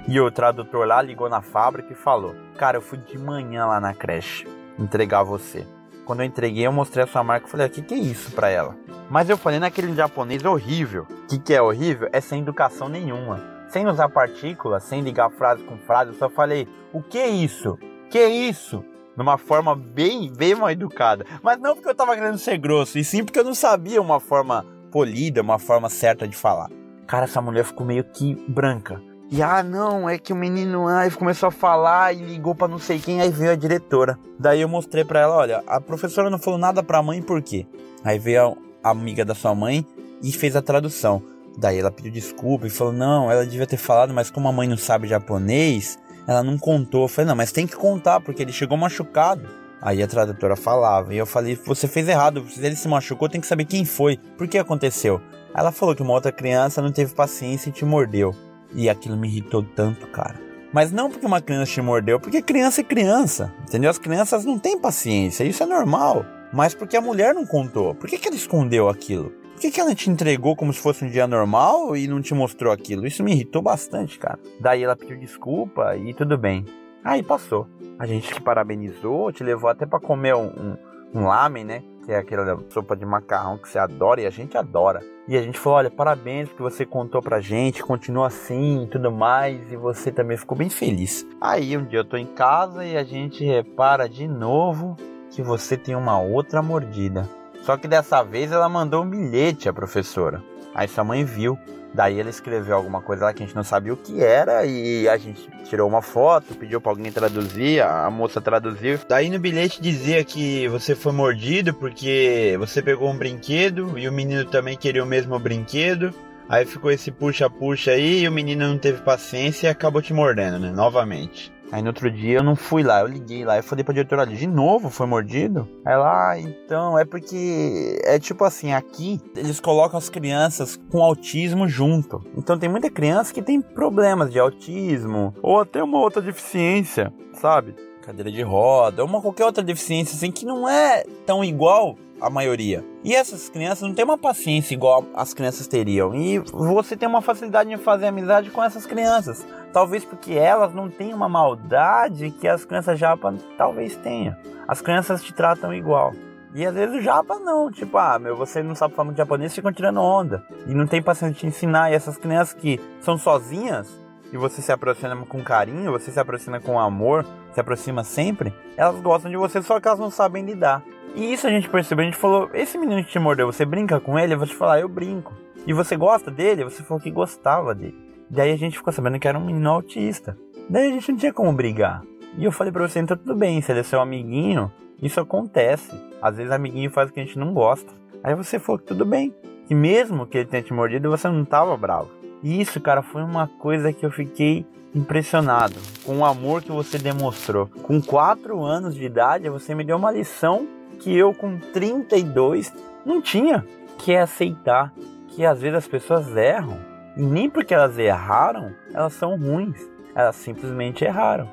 e 0.06 0.20
o 0.20 0.30
tradutor 0.30 0.86
lá 0.86 1.00
ligou 1.00 1.28
na 1.28 1.40
fábrica 1.40 1.92
e 1.92 1.96
falou: 1.96 2.34
Cara, 2.56 2.78
eu 2.78 2.82
fui 2.82 2.98
de 2.98 3.18
manhã 3.18 3.66
lá 3.66 3.80
na 3.80 3.94
creche 3.94 4.46
entregar 4.78 5.22
você. 5.22 5.66
Quando 6.04 6.20
eu 6.20 6.26
entreguei, 6.26 6.66
eu 6.66 6.72
mostrei 6.72 7.04
a 7.04 7.06
sua 7.06 7.22
marca 7.22 7.46
e 7.46 7.50
falei: 7.50 7.66
O 7.66 7.70
que, 7.70 7.82
que 7.82 7.94
é 7.94 7.98
isso 7.98 8.32
pra 8.32 8.48
ela? 8.48 8.76
Mas 9.08 9.28
eu 9.28 9.36
falei 9.36 9.58
naquele 9.58 9.94
japonês 9.94 10.44
horrível. 10.44 11.06
O 11.08 11.26
que, 11.26 11.38
que 11.38 11.54
é 11.54 11.62
horrível? 11.62 12.08
É 12.12 12.20
sem 12.20 12.40
educação 12.40 12.88
nenhuma. 12.88 13.40
Sem 13.68 13.86
usar 13.86 14.08
partículas, 14.08 14.84
sem 14.84 15.00
ligar 15.00 15.30
frase 15.30 15.62
com 15.64 15.78
frase, 15.78 16.12
eu 16.12 16.18
só 16.18 16.28
falei: 16.28 16.68
O 16.92 17.02
que 17.02 17.18
é 17.18 17.28
isso? 17.28 17.78
Que 18.10 18.18
é 18.18 18.28
isso? 18.28 18.84
Numa 19.16 19.38
forma 19.38 19.74
bem, 19.74 20.32
bem 20.32 20.54
mal 20.54 20.70
educada. 20.70 21.24
Mas 21.42 21.58
não 21.60 21.74
porque 21.74 21.88
eu 21.88 21.94
tava 21.94 22.14
querendo 22.14 22.38
ser 22.38 22.58
grosso, 22.58 22.98
e 22.98 23.04
sim 23.04 23.24
porque 23.24 23.38
eu 23.38 23.44
não 23.44 23.54
sabia 23.54 24.00
uma 24.00 24.20
forma 24.20 24.64
polida, 24.90 25.42
uma 25.42 25.58
forma 25.58 25.88
certa 25.88 26.26
de 26.26 26.36
falar. 26.36 26.70
Cara, 27.06 27.24
essa 27.24 27.40
mulher 27.40 27.64
ficou 27.64 27.86
meio 27.86 28.04
que 28.04 28.34
branca. 28.48 29.00
E 29.30 29.42
ah, 29.42 29.62
não, 29.62 30.08
é 30.08 30.18
que 30.18 30.32
o 30.32 30.36
menino 30.36 30.86
aí 30.86 31.10
começou 31.10 31.48
a 31.48 31.52
falar 31.52 32.12
e 32.12 32.22
ligou 32.22 32.54
para 32.54 32.68
não 32.68 32.78
sei 32.78 32.98
quem, 32.98 33.20
aí 33.20 33.30
veio 33.30 33.50
a 33.50 33.56
diretora. 33.56 34.18
Daí 34.38 34.60
eu 34.60 34.68
mostrei 34.68 35.04
para 35.04 35.20
ela, 35.20 35.36
olha, 35.36 35.64
a 35.66 35.80
professora 35.80 36.30
não 36.30 36.38
falou 36.38 36.58
nada 36.58 36.82
pra 36.82 37.02
mãe 37.02 37.20
por 37.20 37.42
quê? 37.42 37.66
Aí 38.04 38.18
veio 38.18 38.56
a 38.82 38.90
amiga 38.90 39.24
da 39.24 39.34
sua 39.34 39.54
mãe 39.54 39.84
e 40.22 40.30
fez 40.30 40.54
a 40.54 40.62
tradução. 40.62 41.22
Daí 41.56 41.78
ela 41.78 41.90
pediu 41.90 42.12
desculpa 42.12 42.66
e 42.66 42.70
falou: 42.70 42.92
"Não, 42.92 43.30
ela 43.30 43.46
devia 43.46 43.66
ter 43.66 43.76
falado, 43.76 44.12
mas 44.12 44.30
como 44.30 44.48
a 44.48 44.52
mãe 44.52 44.68
não 44.68 44.76
sabe 44.76 45.08
japonês, 45.08 45.98
ela 46.26 46.42
não 46.42 46.58
contou. 46.58 47.02
Eu 47.02 47.08
falei, 47.08 47.28
não, 47.28 47.36
mas 47.36 47.52
tem 47.52 47.66
que 47.66 47.76
contar, 47.76 48.20
porque 48.20 48.42
ele 48.42 48.52
chegou 48.52 48.76
machucado. 48.76 49.48
Aí 49.80 50.02
a 50.02 50.06
tradutora 50.06 50.56
falava, 50.56 51.12
e 51.12 51.18
eu 51.18 51.26
falei, 51.26 51.54
você 51.62 51.86
fez 51.86 52.08
errado, 52.08 52.46
ele 52.56 52.74
se 52.74 52.88
machucou, 52.88 53.28
tem 53.28 53.40
que 53.40 53.46
saber 53.46 53.66
quem 53.66 53.84
foi, 53.84 54.16
por 54.38 54.48
que 54.48 54.56
aconteceu. 54.56 55.20
Ela 55.54 55.70
falou 55.70 55.94
que 55.94 56.02
uma 56.02 56.14
outra 56.14 56.32
criança 56.32 56.80
não 56.80 56.90
teve 56.90 57.14
paciência 57.14 57.68
e 57.68 57.72
te 57.72 57.84
mordeu. 57.84 58.34
E 58.74 58.88
aquilo 58.88 59.16
me 59.16 59.28
irritou 59.28 59.62
tanto, 59.62 60.06
cara. 60.06 60.40
Mas 60.72 60.90
não 60.90 61.10
porque 61.10 61.26
uma 61.26 61.40
criança 61.40 61.70
te 61.70 61.82
mordeu, 61.82 62.18
porque 62.18 62.42
criança 62.42 62.80
é 62.80 62.84
criança, 62.84 63.54
entendeu? 63.62 63.90
As 63.90 63.98
crianças 63.98 64.44
não 64.44 64.58
têm 64.58 64.78
paciência, 64.78 65.44
isso 65.44 65.62
é 65.62 65.66
normal. 65.66 66.24
Mas 66.52 66.74
porque 66.74 66.96
a 66.96 67.00
mulher 67.00 67.34
não 67.34 67.46
contou, 67.46 67.94
por 67.94 68.08
que, 68.08 68.18
que 68.18 68.26
ela 68.26 68.36
escondeu 68.36 68.88
aquilo? 68.88 69.32
Por 69.54 69.60
que, 69.60 69.70
que 69.70 69.80
ela 69.80 69.94
te 69.94 70.10
entregou 70.10 70.56
como 70.56 70.72
se 70.72 70.80
fosse 70.80 71.04
um 71.04 71.08
dia 71.08 71.28
normal 71.28 71.96
e 71.96 72.08
não 72.08 72.20
te 72.20 72.34
mostrou 72.34 72.72
aquilo? 72.72 73.06
Isso 73.06 73.22
me 73.22 73.32
irritou 73.32 73.62
bastante, 73.62 74.18
cara. 74.18 74.38
Daí 74.60 74.82
ela 74.82 74.96
pediu 74.96 75.16
desculpa 75.16 75.96
e 75.96 76.12
tudo 76.12 76.36
bem. 76.36 76.66
Aí 77.04 77.22
passou. 77.22 77.66
A 77.98 78.04
gente 78.04 78.34
te 78.34 78.40
parabenizou, 78.42 79.30
te 79.30 79.44
levou 79.44 79.70
até 79.70 79.86
para 79.86 80.00
comer 80.00 80.34
um, 80.34 80.48
um, 80.48 80.76
um 81.14 81.64
né? 81.64 81.82
Que 82.04 82.12
é 82.12 82.18
aquela 82.18 82.58
sopa 82.68 82.96
de 82.96 83.06
macarrão 83.06 83.56
que 83.56 83.68
você 83.68 83.78
adora 83.78 84.20
e 84.20 84.26
a 84.26 84.30
gente 84.30 84.58
adora. 84.58 85.00
E 85.28 85.36
a 85.36 85.40
gente 85.40 85.58
falou: 85.58 85.78
olha, 85.78 85.90
parabéns 85.90 86.48
porque 86.48 86.62
você 86.62 86.84
contou 86.84 87.22
pra 87.22 87.40
gente, 87.40 87.82
continua 87.82 88.26
assim 88.26 88.82
e 88.82 88.86
tudo 88.88 89.10
mais. 89.12 89.72
E 89.72 89.76
você 89.76 90.10
também 90.10 90.36
ficou 90.36 90.58
bem 90.58 90.68
feliz. 90.68 91.24
Aí 91.40 91.76
um 91.76 91.84
dia 91.84 92.00
eu 92.00 92.04
tô 92.04 92.16
em 92.16 92.26
casa 92.26 92.84
e 92.84 92.96
a 92.96 93.04
gente 93.04 93.44
repara 93.44 94.08
de 94.08 94.26
novo 94.26 94.96
que 95.30 95.42
você 95.42 95.76
tem 95.76 95.94
uma 95.94 96.20
outra 96.20 96.60
mordida. 96.60 97.28
Só 97.64 97.78
que 97.78 97.88
dessa 97.88 98.22
vez 98.22 98.52
ela 98.52 98.68
mandou 98.68 99.02
um 99.02 99.08
bilhete 99.08 99.70
à 99.70 99.72
professora. 99.72 100.42
Aí 100.74 100.86
sua 100.86 101.02
mãe 101.02 101.24
viu. 101.24 101.58
Daí 101.94 102.18
ela 102.20 102.28
escreveu 102.28 102.76
alguma 102.76 103.00
coisa 103.00 103.24
lá 103.24 103.32
que 103.32 103.42
a 103.42 103.46
gente 103.46 103.54
não 103.54 103.62
sabia 103.62 103.94
o 103.94 103.96
que 103.96 104.22
era 104.22 104.66
e 104.66 105.08
a 105.08 105.16
gente 105.16 105.48
tirou 105.64 105.88
uma 105.88 106.02
foto, 106.02 106.54
pediu 106.56 106.80
para 106.80 106.90
alguém 106.90 107.12
traduzir, 107.12 107.80
a 107.82 108.10
moça 108.10 108.40
traduziu. 108.40 108.98
Daí 109.08 109.30
no 109.30 109.38
bilhete 109.38 109.80
dizia 109.80 110.24
que 110.24 110.66
você 110.66 110.96
foi 110.96 111.12
mordido 111.12 111.72
porque 111.72 112.56
você 112.58 112.82
pegou 112.82 113.08
um 113.08 113.16
brinquedo 113.16 113.96
e 113.96 114.08
o 114.08 114.12
menino 114.12 114.44
também 114.44 114.76
queria 114.76 115.04
o 115.04 115.06
mesmo 115.06 115.38
brinquedo. 115.38 116.12
Aí 116.48 116.66
ficou 116.66 116.90
esse 116.90 117.12
puxa-puxa 117.12 117.92
aí 117.92 118.22
e 118.22 118.28
o 118.28 118.32
menino 118.32 118.66
não 118.66 118.76
teve 118.76 119.00
paciência 119.00 119.68
e 119.68 119.70
acabou 119.70 120.02
te 120.02 120.12
mordendo, 120.12 120.58
né? 120.58 120.72
Novamente. 120.72 121.53
Aí 121.72 121.82
no 121.82 121.88
outro 121.88 122.10
dia 122.10 122.38
eu 122.38 122.42
não 122.42 122.54
fui 122.54 122.82
lá, 122.82 123.00
eu 123.00 123.06
liguei 123.06 123.44
lá, 123.44 123.56
eu 123.56 123.62
falei 123.62 123.82
pra 123.82 123.94
diretora 123.94 124.22
ali, 124.22 124.36
de 124.36 124.46
novo 124.46 124.90
foi 124.90 125.06
mordido? 125.06 125.68
Ela, 125.84 126.30
ah, 126.30 126.38
então, 126.38 126.98
é 126.98 127.04
porque 127.04 128.00
é 128.04 128.18
tipo 128.18 128.44
assim, 128.44 128.72
aqui 128.72 129.20
eles 129.36 129.60
colocam 129.60 129.98
as 129.98 130.08
crianças 130.08 130.78
com 130.90 131.02
autismo 131.02 131.66
junto. 131.68 132.22
Então 132.36 132.58
tem 132.58 132.68
muita 132.68 132.90
criança 132.90 133.32
que 133.32 133.42
tem 133.42 133.60
problemas 133.60 134.30
de 134.30 134.38
autismo, 134.38 135.34
ou 135.42 135.60
até 135.60 135.82
uma 135.82 135.98
outra 135.98 136.22
deficiência, 136.22 137.12
sabe? 137.32 137.74
Cadeira 138.02 138.30
de 138.30 138.42
roda, 138.42 139.02
ou 139.02 139.08
uma 139.08 139.20
qualquer 139.20 139.44
outra 139.46 139.62
deficiência 139.62 140.14
assim 140.14 140.30
que 140.30 140.44
não 140.44 140.68
é 140.68 141.04
tão 141.26 141.42
igual 141.42 141.96
a 142.24 142.30
maioria. 142.30 142.84
E 143.04 143.14
essas 143.14 143.48
crianças 143.48 143.86
não 143.86 143.94
têm 143.94 144.04
uma 144.04 144.16
paciência 144.16 144.74
igual 144.74 145.04
as 145.14 145.34
crianças 145.34 145.66
teriam. 145.66 146.14
E 146.14 146.38
você 146.38 146.96
tem 146.96 147.08
uma 147.08 147.20
facilidade 147.20 147.70
em 147.70 147.76
fazer 147.76 148.06
amizade 148.06 148.50
com 148.50 148.64
essas 148.64 148.86
crianças. 148.86 149.46
Talvez 149.72 150.04
porque 150.04 150.32
elas 150.32 150.74
não 150.74 150.88
têm 150.88 151.12
uma 151.12 151.28
maldade 151.28 152.30
que 152.30 152.48
as 152.48 152.64
crianças 152.64 152.98
japa 152.98 153.34
talvez 153.58 153.94
tenham. 153.96 154.34
As 154.66 154.80
crianças 154.80 155.22
te 155.22 155.34
tratam 155.34 155.74
igual. 155.74 156.12
E 156.54 156.64
às 156.64 156.74
vezes 156.74 156.96
o 156.96 157.02
japa 157.02 157.38
não, 157.40 157.70
tipo, 157.70 157.98
ah, 157.98 158.18
meu, 158.18 158.36
você 158.36 158.62
não 158.62 158.74
sabe 158.74 158.94
falar 158.94 159.06
muito 159.06 159.18
japonês, 159.18 159.54
ficam 159.54 159.72
tirando 159.72 160.00
onda. 160.00 160.42
E 160.66 160.74
não 160.74 160.86
tem 160.86 161.02
paciência 161.02 161.38
de 161.38 161.46
ensinar. 161.46 161.90
E 161.90 161.94
essas 161.94 162.16
crianças 162.16 162.54
que 162.54 162.80
são 163.00 163.18
sozinhas, 163.18 164.04
e 164.32 164.36
você 164.36 164.62
se 164.62 164.72
aproxima 164.72 165.26
com 165.26 165.42
carinho, 165.42 165.92
você 165.92 166.10
se 166.10 166.18
aproxima 166.18 166.60
com 166.60 166.78
amor, 166.78 167.26
se 167.52 167.60
aproxima 167.60 168.02
sempre, 168.02 168.54
elas 168.76 169.00
gostam 169.00 169.30
de 169.30 169.36
você, 169.36 169.62
só 169.62 169.78
que 169.78 169.86
elas 169.86 170.00
não 170.00 170.10
sabem 170.10 170.44
lidar. 170.44 170.82
E 171.14 171.32
isso 171.32 171.46
a 171.46 171.50
gente 171.50 171.68
percebeu, 171.68 172.02
a 172.02 172.06
gente 172.06 172.18
falou, 172.18 172.50
esse 172.52 172.76
menino 172.76 173.04
que 173.04 173.10
te 173.10 173.18
mordeu, 173.20 173.46
você 173.46 173.64
brinca 173.64 174.00
com 174.00 174.18
ele? 174.18 174.34
Eu 174.34 174.38
vou 174.38 174.46
te 174.48 174.54
falar, 174.54 174.80
eu 174.80 174.88
brinco. 174.88 175.32
E 175.64 175.72
você 175.72 175.96
gosta 175.96 176.30
dele? 176.30 176.64
Você 176.64 176.82
falou 176.82 177.00
que 177.00 177.10
gostava 177.10 177.74
dele. 177.74 177.96
Daí 178.28 178.50
a 178.50 178.56
gente 178.56 178.76
ficou 178.76 178.92
sabendo 178.92 179.18
que 179.18 179.28
era 179.28 179.38
um 179.38 179.44
menino 179.44 179.70
autista. 179.70 180.36
Daí 180.68 180.88
a 180.88 180.92
gente 180.92 181.12
não 181.12 181.18
tinha 181.18 181.32
como 181.32 181.52
brigar. 181.52 182.02
E 182.36 182.44
eu 182.44 182.50
falei 182.50 182.72
pra 182.72 182.86
você, 182.86 182.98
então 182.98 183.16
tudo 183.16 183.36
bem, 183.36 183.62
se 183.62 183.70
ele 183.70 183.80
é 183.80 183.82
seu 183.84 184.00
amiguinho, 184.00 184.72
isso 185.00 185.20
acontece. 185.20 185.92
Às 186.20 186.36
vezes 186.36 186.50
amiguinho 186.50 186.90
faz 186.90 187.08
o 187.08 187.12
que 187.12 187.20
a 187.20 187.24
gente 187.24 187.38
não 187.38 187.54
gosta. 187.54 187.92
Aí 188.22 188.34
você 188.34 188.58
falou 188.58 188.80
que 188.80 188.86
tudo 188.86 189.04
bem. 189.04 189.32
Que 189.68 189.74
mesmo 189.74 190.26
que 190.26 190.38
ele 190.38 190.48
tenha 190.48 190.62
te 190.62 190.72
mordido, 190.72 191.10
você 191.10 191.28
não 191.28 191.44
tava 191.44 191.76
bravo. 191.76 192.10
E 192.42 192.60
isso, 192.60 192.80
cara, 192.80 193.02
foi 193.02 193.22
uma 193.22 193.46
coisa 193.46 193.92
que 193.92 194.04
eu 194.04 194.10
fiquei 194.10 194.66
impressionado 194.94 195.76
com 196.04 196.18
o 196.18 196.24
amor 196.24 196.62
que 196.62 196.72
você 196.72 196.98
demonstrou. 196.98 197.68
Com 197.84 198.02
4 198.02 198.62
anos 198.62 198.94
de 198.94 199.04
idade, 199.04 199.48
você 199.48 199.74
me 199.74 199.84
deu 199.84 199.96
uma 199.96 200.10
lição 200.10 200.66
que 200.94 201.16
eu, 201.16 201.34
com 201.34 201.58
32, 201.58 202.72
não 203.04 203.20
tinha, 203.20 203.64
que 203.98 204.12
é 204.12 204.20
aceitar 204.20 204.92
que 205.34 205.44
às 205.44 205.60
vezes 205.60 205.78
as 205.78 205.88
pessoas 205.88 206.34
erram. 206.36 206.78
E 207.16 207.22
nem 207.22 207.50
porque 207.50 207.74
elas 207.74 207.98
erraram, 207.98 208.72
elas 208.92 209.12
são 209.12 209.36
ruins. 209.36 209.80
Elas 210.14 210.36
simplesmente 210.36 211.04
erraram. 211.04 211.48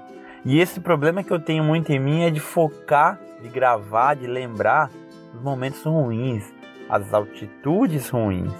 E 0.45 0.60
esse 0.60 0.79
problema 0.79 1.24
que 1.24 1.31
eu 1.31 1.39
tenho 1.39 1.63
muito 1.63 1.91
em 1.91 2.00
mim 2.00 2.24
é 2.24 2.29
de 2.29 2.39
focar, 2.39 3.19
de 3.41 3.50
gravar, 3.50 4.15
de 4.15 4.27
lembrar 4.27 4.89
os 5.33 5.41
momentos 5.41 5.83
ruins, 5.83 6.51
as 6.89 7.13
altitudes 7.13 8.10
ruins. 8.10 8.53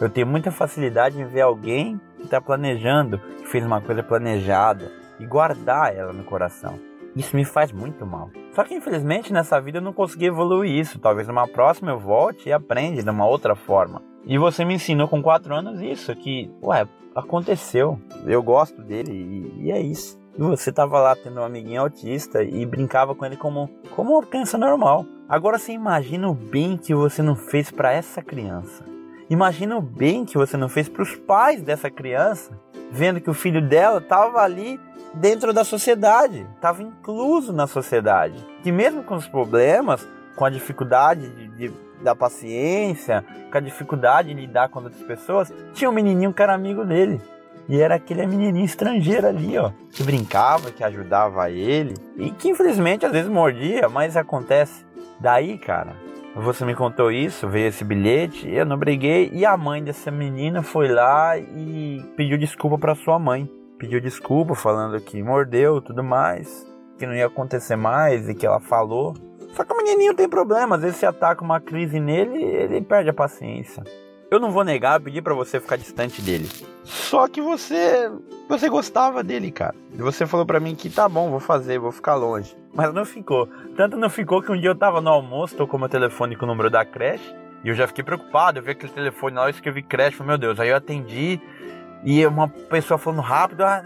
Eu 0.00 0.08
tenho 0.08 0.26
muita 0.26 0.50
facilidade 0.50 1.20
em 1.20 1.26
ver 1.26 1.40
alguém 1.40 2.00
que 2.16 2.24
está 2.24 2.40
planejando, 2.40 3.18
que 3.18 3.48
fez 3.48 3.64
uma 3.64 3.80
coisa 3.80 4.02
planejada 4.02 4.92
e 5.18 5.26
guardar 5.26 5.94
ela 5.94 6.12
no 6.12 6.22
coração. 6.24 6.78
Isso 7.18 7.34
me 7.34 7.44
faz 7.44 7.72
muito 7.72 8.06
mal. 8.06 8.30
Só 8.52 8.62
que 8.62 8.76
infelizmente 8.76 9.32
nessa 9.32 9.60
vida 9.60 9.78
eu 9.78 9.82
não 9.82 9.92
consegui 9.92 10.26
evoluir 10.26 10.70
isso. 10.70 11.00
Talvez 11.00 11.26
numa 11.26 11.48
próxima 11.48 11.90
eu 11.90 11.98
volte 11.98 12.48
e 12.48 12.52
aprenda 12.52 13.02
de 13.02 13.10
uma 13.10 13.26
outra 13.26 13.56
forma. 13.56 14.00
E 14.24 14.38
você 14.38 14.64
me 14.64 14.74
ensinou 14.74 15.08
com 15.08 15.20
4 15.20 15.52
anos 15.52 15.80
isso, 15.80 16.14
que, 16.14 16.48
ué, 16.62 16.86
aconteceu. 17.16 17.98
Eu 18.24 18.40
gosto 18.40 18.80
dele 18.82 19.12
e, 19.12 19.64
e 19.64 19.72
é 19.72 19.80
isso. 19.80 20.16
E 20.36 20.40
você 20.40 20.70
tava 20.70 21.00
lá 21.00 21.16
tendo 21.16 21.40
um 21.40 21.44
amiguinho 21.44 21.80
autista 21.80 22.40
e 22.40 22.64
brincava 22.64 23.16
com 23.16 23.26
ele 23.26 23.36
como, 23.36 23.68
como 23.96 24.12
uma 24.12 24.22
criança 24.24 24.56
normal. 24.56 25.04
Agora 25.28 25.58
você 25.58 25.72
imagina 25.72 26.28
o 26.28 26.34
bem 26.34 26.76
que 26.76 26.94
você 26.94 27.20
não 27.20 27.34
fez 27.34 27.68
para 27.68 27.92
essa 27.92 28.22
criança. 28.22 28.84
Imagina 29.30 29.76
o 29.76 29.82
bem 29.82 30.24
que 30.24 30.38
você 30.38 30.56
não 30.56 30.68
fez 30.68 30.88
para 30.88 31.02
os 31.02 31.14
pais 31.14 31.60
dessa 31.60 31.90
criança, 31.90 32.58
vendo 32.90 33.20
que 33.20 33.28
o 33.28 33.34
filho 33.34 33.60
dela 33.60 34.00
tava 34.00 34.40
ali 34.40 34.80
dentro 35.12 35.52
da 35.52 35.64
sociedade, 35.64 36.46
estava 36.54 36.82
incluso 36.82 37.52
na 37.52 37.66
sociedade. 37.66 38.42
Que 38.62 38.72
mesmo 38.72 39.02
com 39.02 39.16
os 39.16 39.28
problemas, 39.28 40.06
com 40.34 40.44
a 40.46 40.50
dificuldade 40.50 41.28
de, 41.28 41.48
de, 41.48 41.72
da 42.02 42.14
paciência, 42.14 43.22
com 43.50 43.58
a 43.58 43.60
dificuldade 43.60 44.28
de 44.28 44.40
lidar 44.40 44.70
com 44.70 44.80
outras 44.80 45.02
pessoas, 45.02 45.52
tinha 45.74 45.90
um 45.90 45.92
menininho 45.94 46.32
que 46.32 46.42
era 46.42 46.54
amigo 46.54 46.84
dele. 46.84 47.20
E 47.68 47.78
era 47.78 47.96
aquele 47.96 48.26
menininho 48.26 48.64
estrangeiro 48.64 49.26
ali, 49.26 49.58
ó, 49.58 49.70
que 49.92 50.02
brincava, 50.02 50.70
que 50.70 50.82
ajudava 50.82 51.50
ele 51.50 51.94
e 52.16 52.30
que 52.30 52.48
infelizmente 52.48 53.04
às 53.04 53.12
vezes 53.12 53.30
mordia, 53.30 53.90
mas 53.90 54.16
acontece. 54.16 54.86
Daí, 55.20 55.58
cara, 55.58 55.94
você 56.34 56.64
me 56.64 56.74
contou 56.74 57.10
isso, 57.10 57.48
veio 57.48 57.68
esse 57.68 57.84
bilhete, 57.84 58.48
eu 58.48 58.64
não 58.64 58.78
briguei 58.78 59.30
e 59.32 59.44
a 59.44 59.56
mãe 59.56 59.82
dessa 59.82 60.10
menina 60.10 60.62
foi 60.62 60.88
lá 60.88 61.36
e 61.38 62.02
pediu 62.16 62.38
desculpa 62.38 62.78
para 62.78 62.94
sua 62.94 63.18
mãe. 63.18 63.50
Pediu 63.78 64.00
desculpa 64.00 64.54
falando 64.54 65.00
que 65.00 65.22
mordeu, 65.22 65.80
tudo 65.80 66.02
mais, 66.02 66.66
que 66.98 67.06
não 67.06 67.14
ia 67.14 67.26
acontecer 67.26 67.76
mais 67.76 68.28
e 68.28 68.34
que 68.34 68.46
ela 68.46 68.60
falou. 68.60 69.14
Só 69.54 69.64
que 69.64 69.72
o 69.72 69.76
menininho 69.76 70.14
tem 70.14 70.28
problema, 70.28 70.76
às 70.76 70.82
vezes 70.82 70.96
se 70.96 71.06
ataca 71.06 71.44
uma 71.44 71.60
crise 71.60 71.98
nele, 71.98 72.42
ele 72.42 72.80
perde 72.82 73.10
a 73.10 73.14
paciência. 73.14 73.82
Eu 74.30 74.38
não 74.38 74.50
vou 74.50 74.62
negar, 74.62 75.00
pedir 75.00 75.22
para 75.22 75.32
você 75.32 75.58
ficar 75.58 75.76
distante 75.76 76.20
dele. 76.20 76.48
Só 76.84 77.26
que 77.28 77.40
você 77.40 78.10
você 78.48 78.68
gostava 78.68 79.22
dele, 79.22 79.50
cara. 79.50 79.74
E 79.92 79.98
você 79.98 80.26
falou 80.26 80.44
para 80.44 80.60
mim 80.60 80.74
que 80.74 80.90
tá 80.90 81.08
bom, 81.08 81.30
vou 81.30 81.40
fazer, 81.40 81.78
vou 81.78 81.92
ficar 81.92 82.14
longe. 82.14 82.56
Mas 82.74 82.92
não 82.92 83.04
ficou. 83.04 83.48
Tanto 83.76 83.96
não 83.96 84.10
ficou 84.10 84.42
que 84.42 84.52
um 84.52 84.60
dia 84.60 84.70
eu 84.70 84.74
tava 84.74 85.00
no 85.00 85.08
almoço, 85.08 85.56
tocou 85.56 85.80
meu 85.80 85.88
telefone 85.88 86.36
com 86.36 86.44
o 86.44 86.48
número 86.48 86.68
da 86.70 86.84
creche, 86.84 87.34
e 87.64 87.68
eu 87.68 87.74
já 87.74 87.86
fiquei 87.86 88.04
preocupado, 88.04 88.58
eu 88.58 88.62
vi 88.62 88.72
aquele 88.72 88.92
telefone 88.92 89.36
lá, 89.36 89.46
eu 89.46 89.50
escrevi 89.50 89.82
creche, 89.82 90.16
falei, 90.16 90.28
meu 90.28 90.38
Deus, 90.38 90.60
aí 90.60 90.68
eu 90.68 90.76
atendi, 90.76 91.40
e 92.04 92.24
uma 92.26 92.48
pessoa 92.48 92.96
falando 92.98 93.22
rápido, 93.22 93.62
ah, 93.62 93.82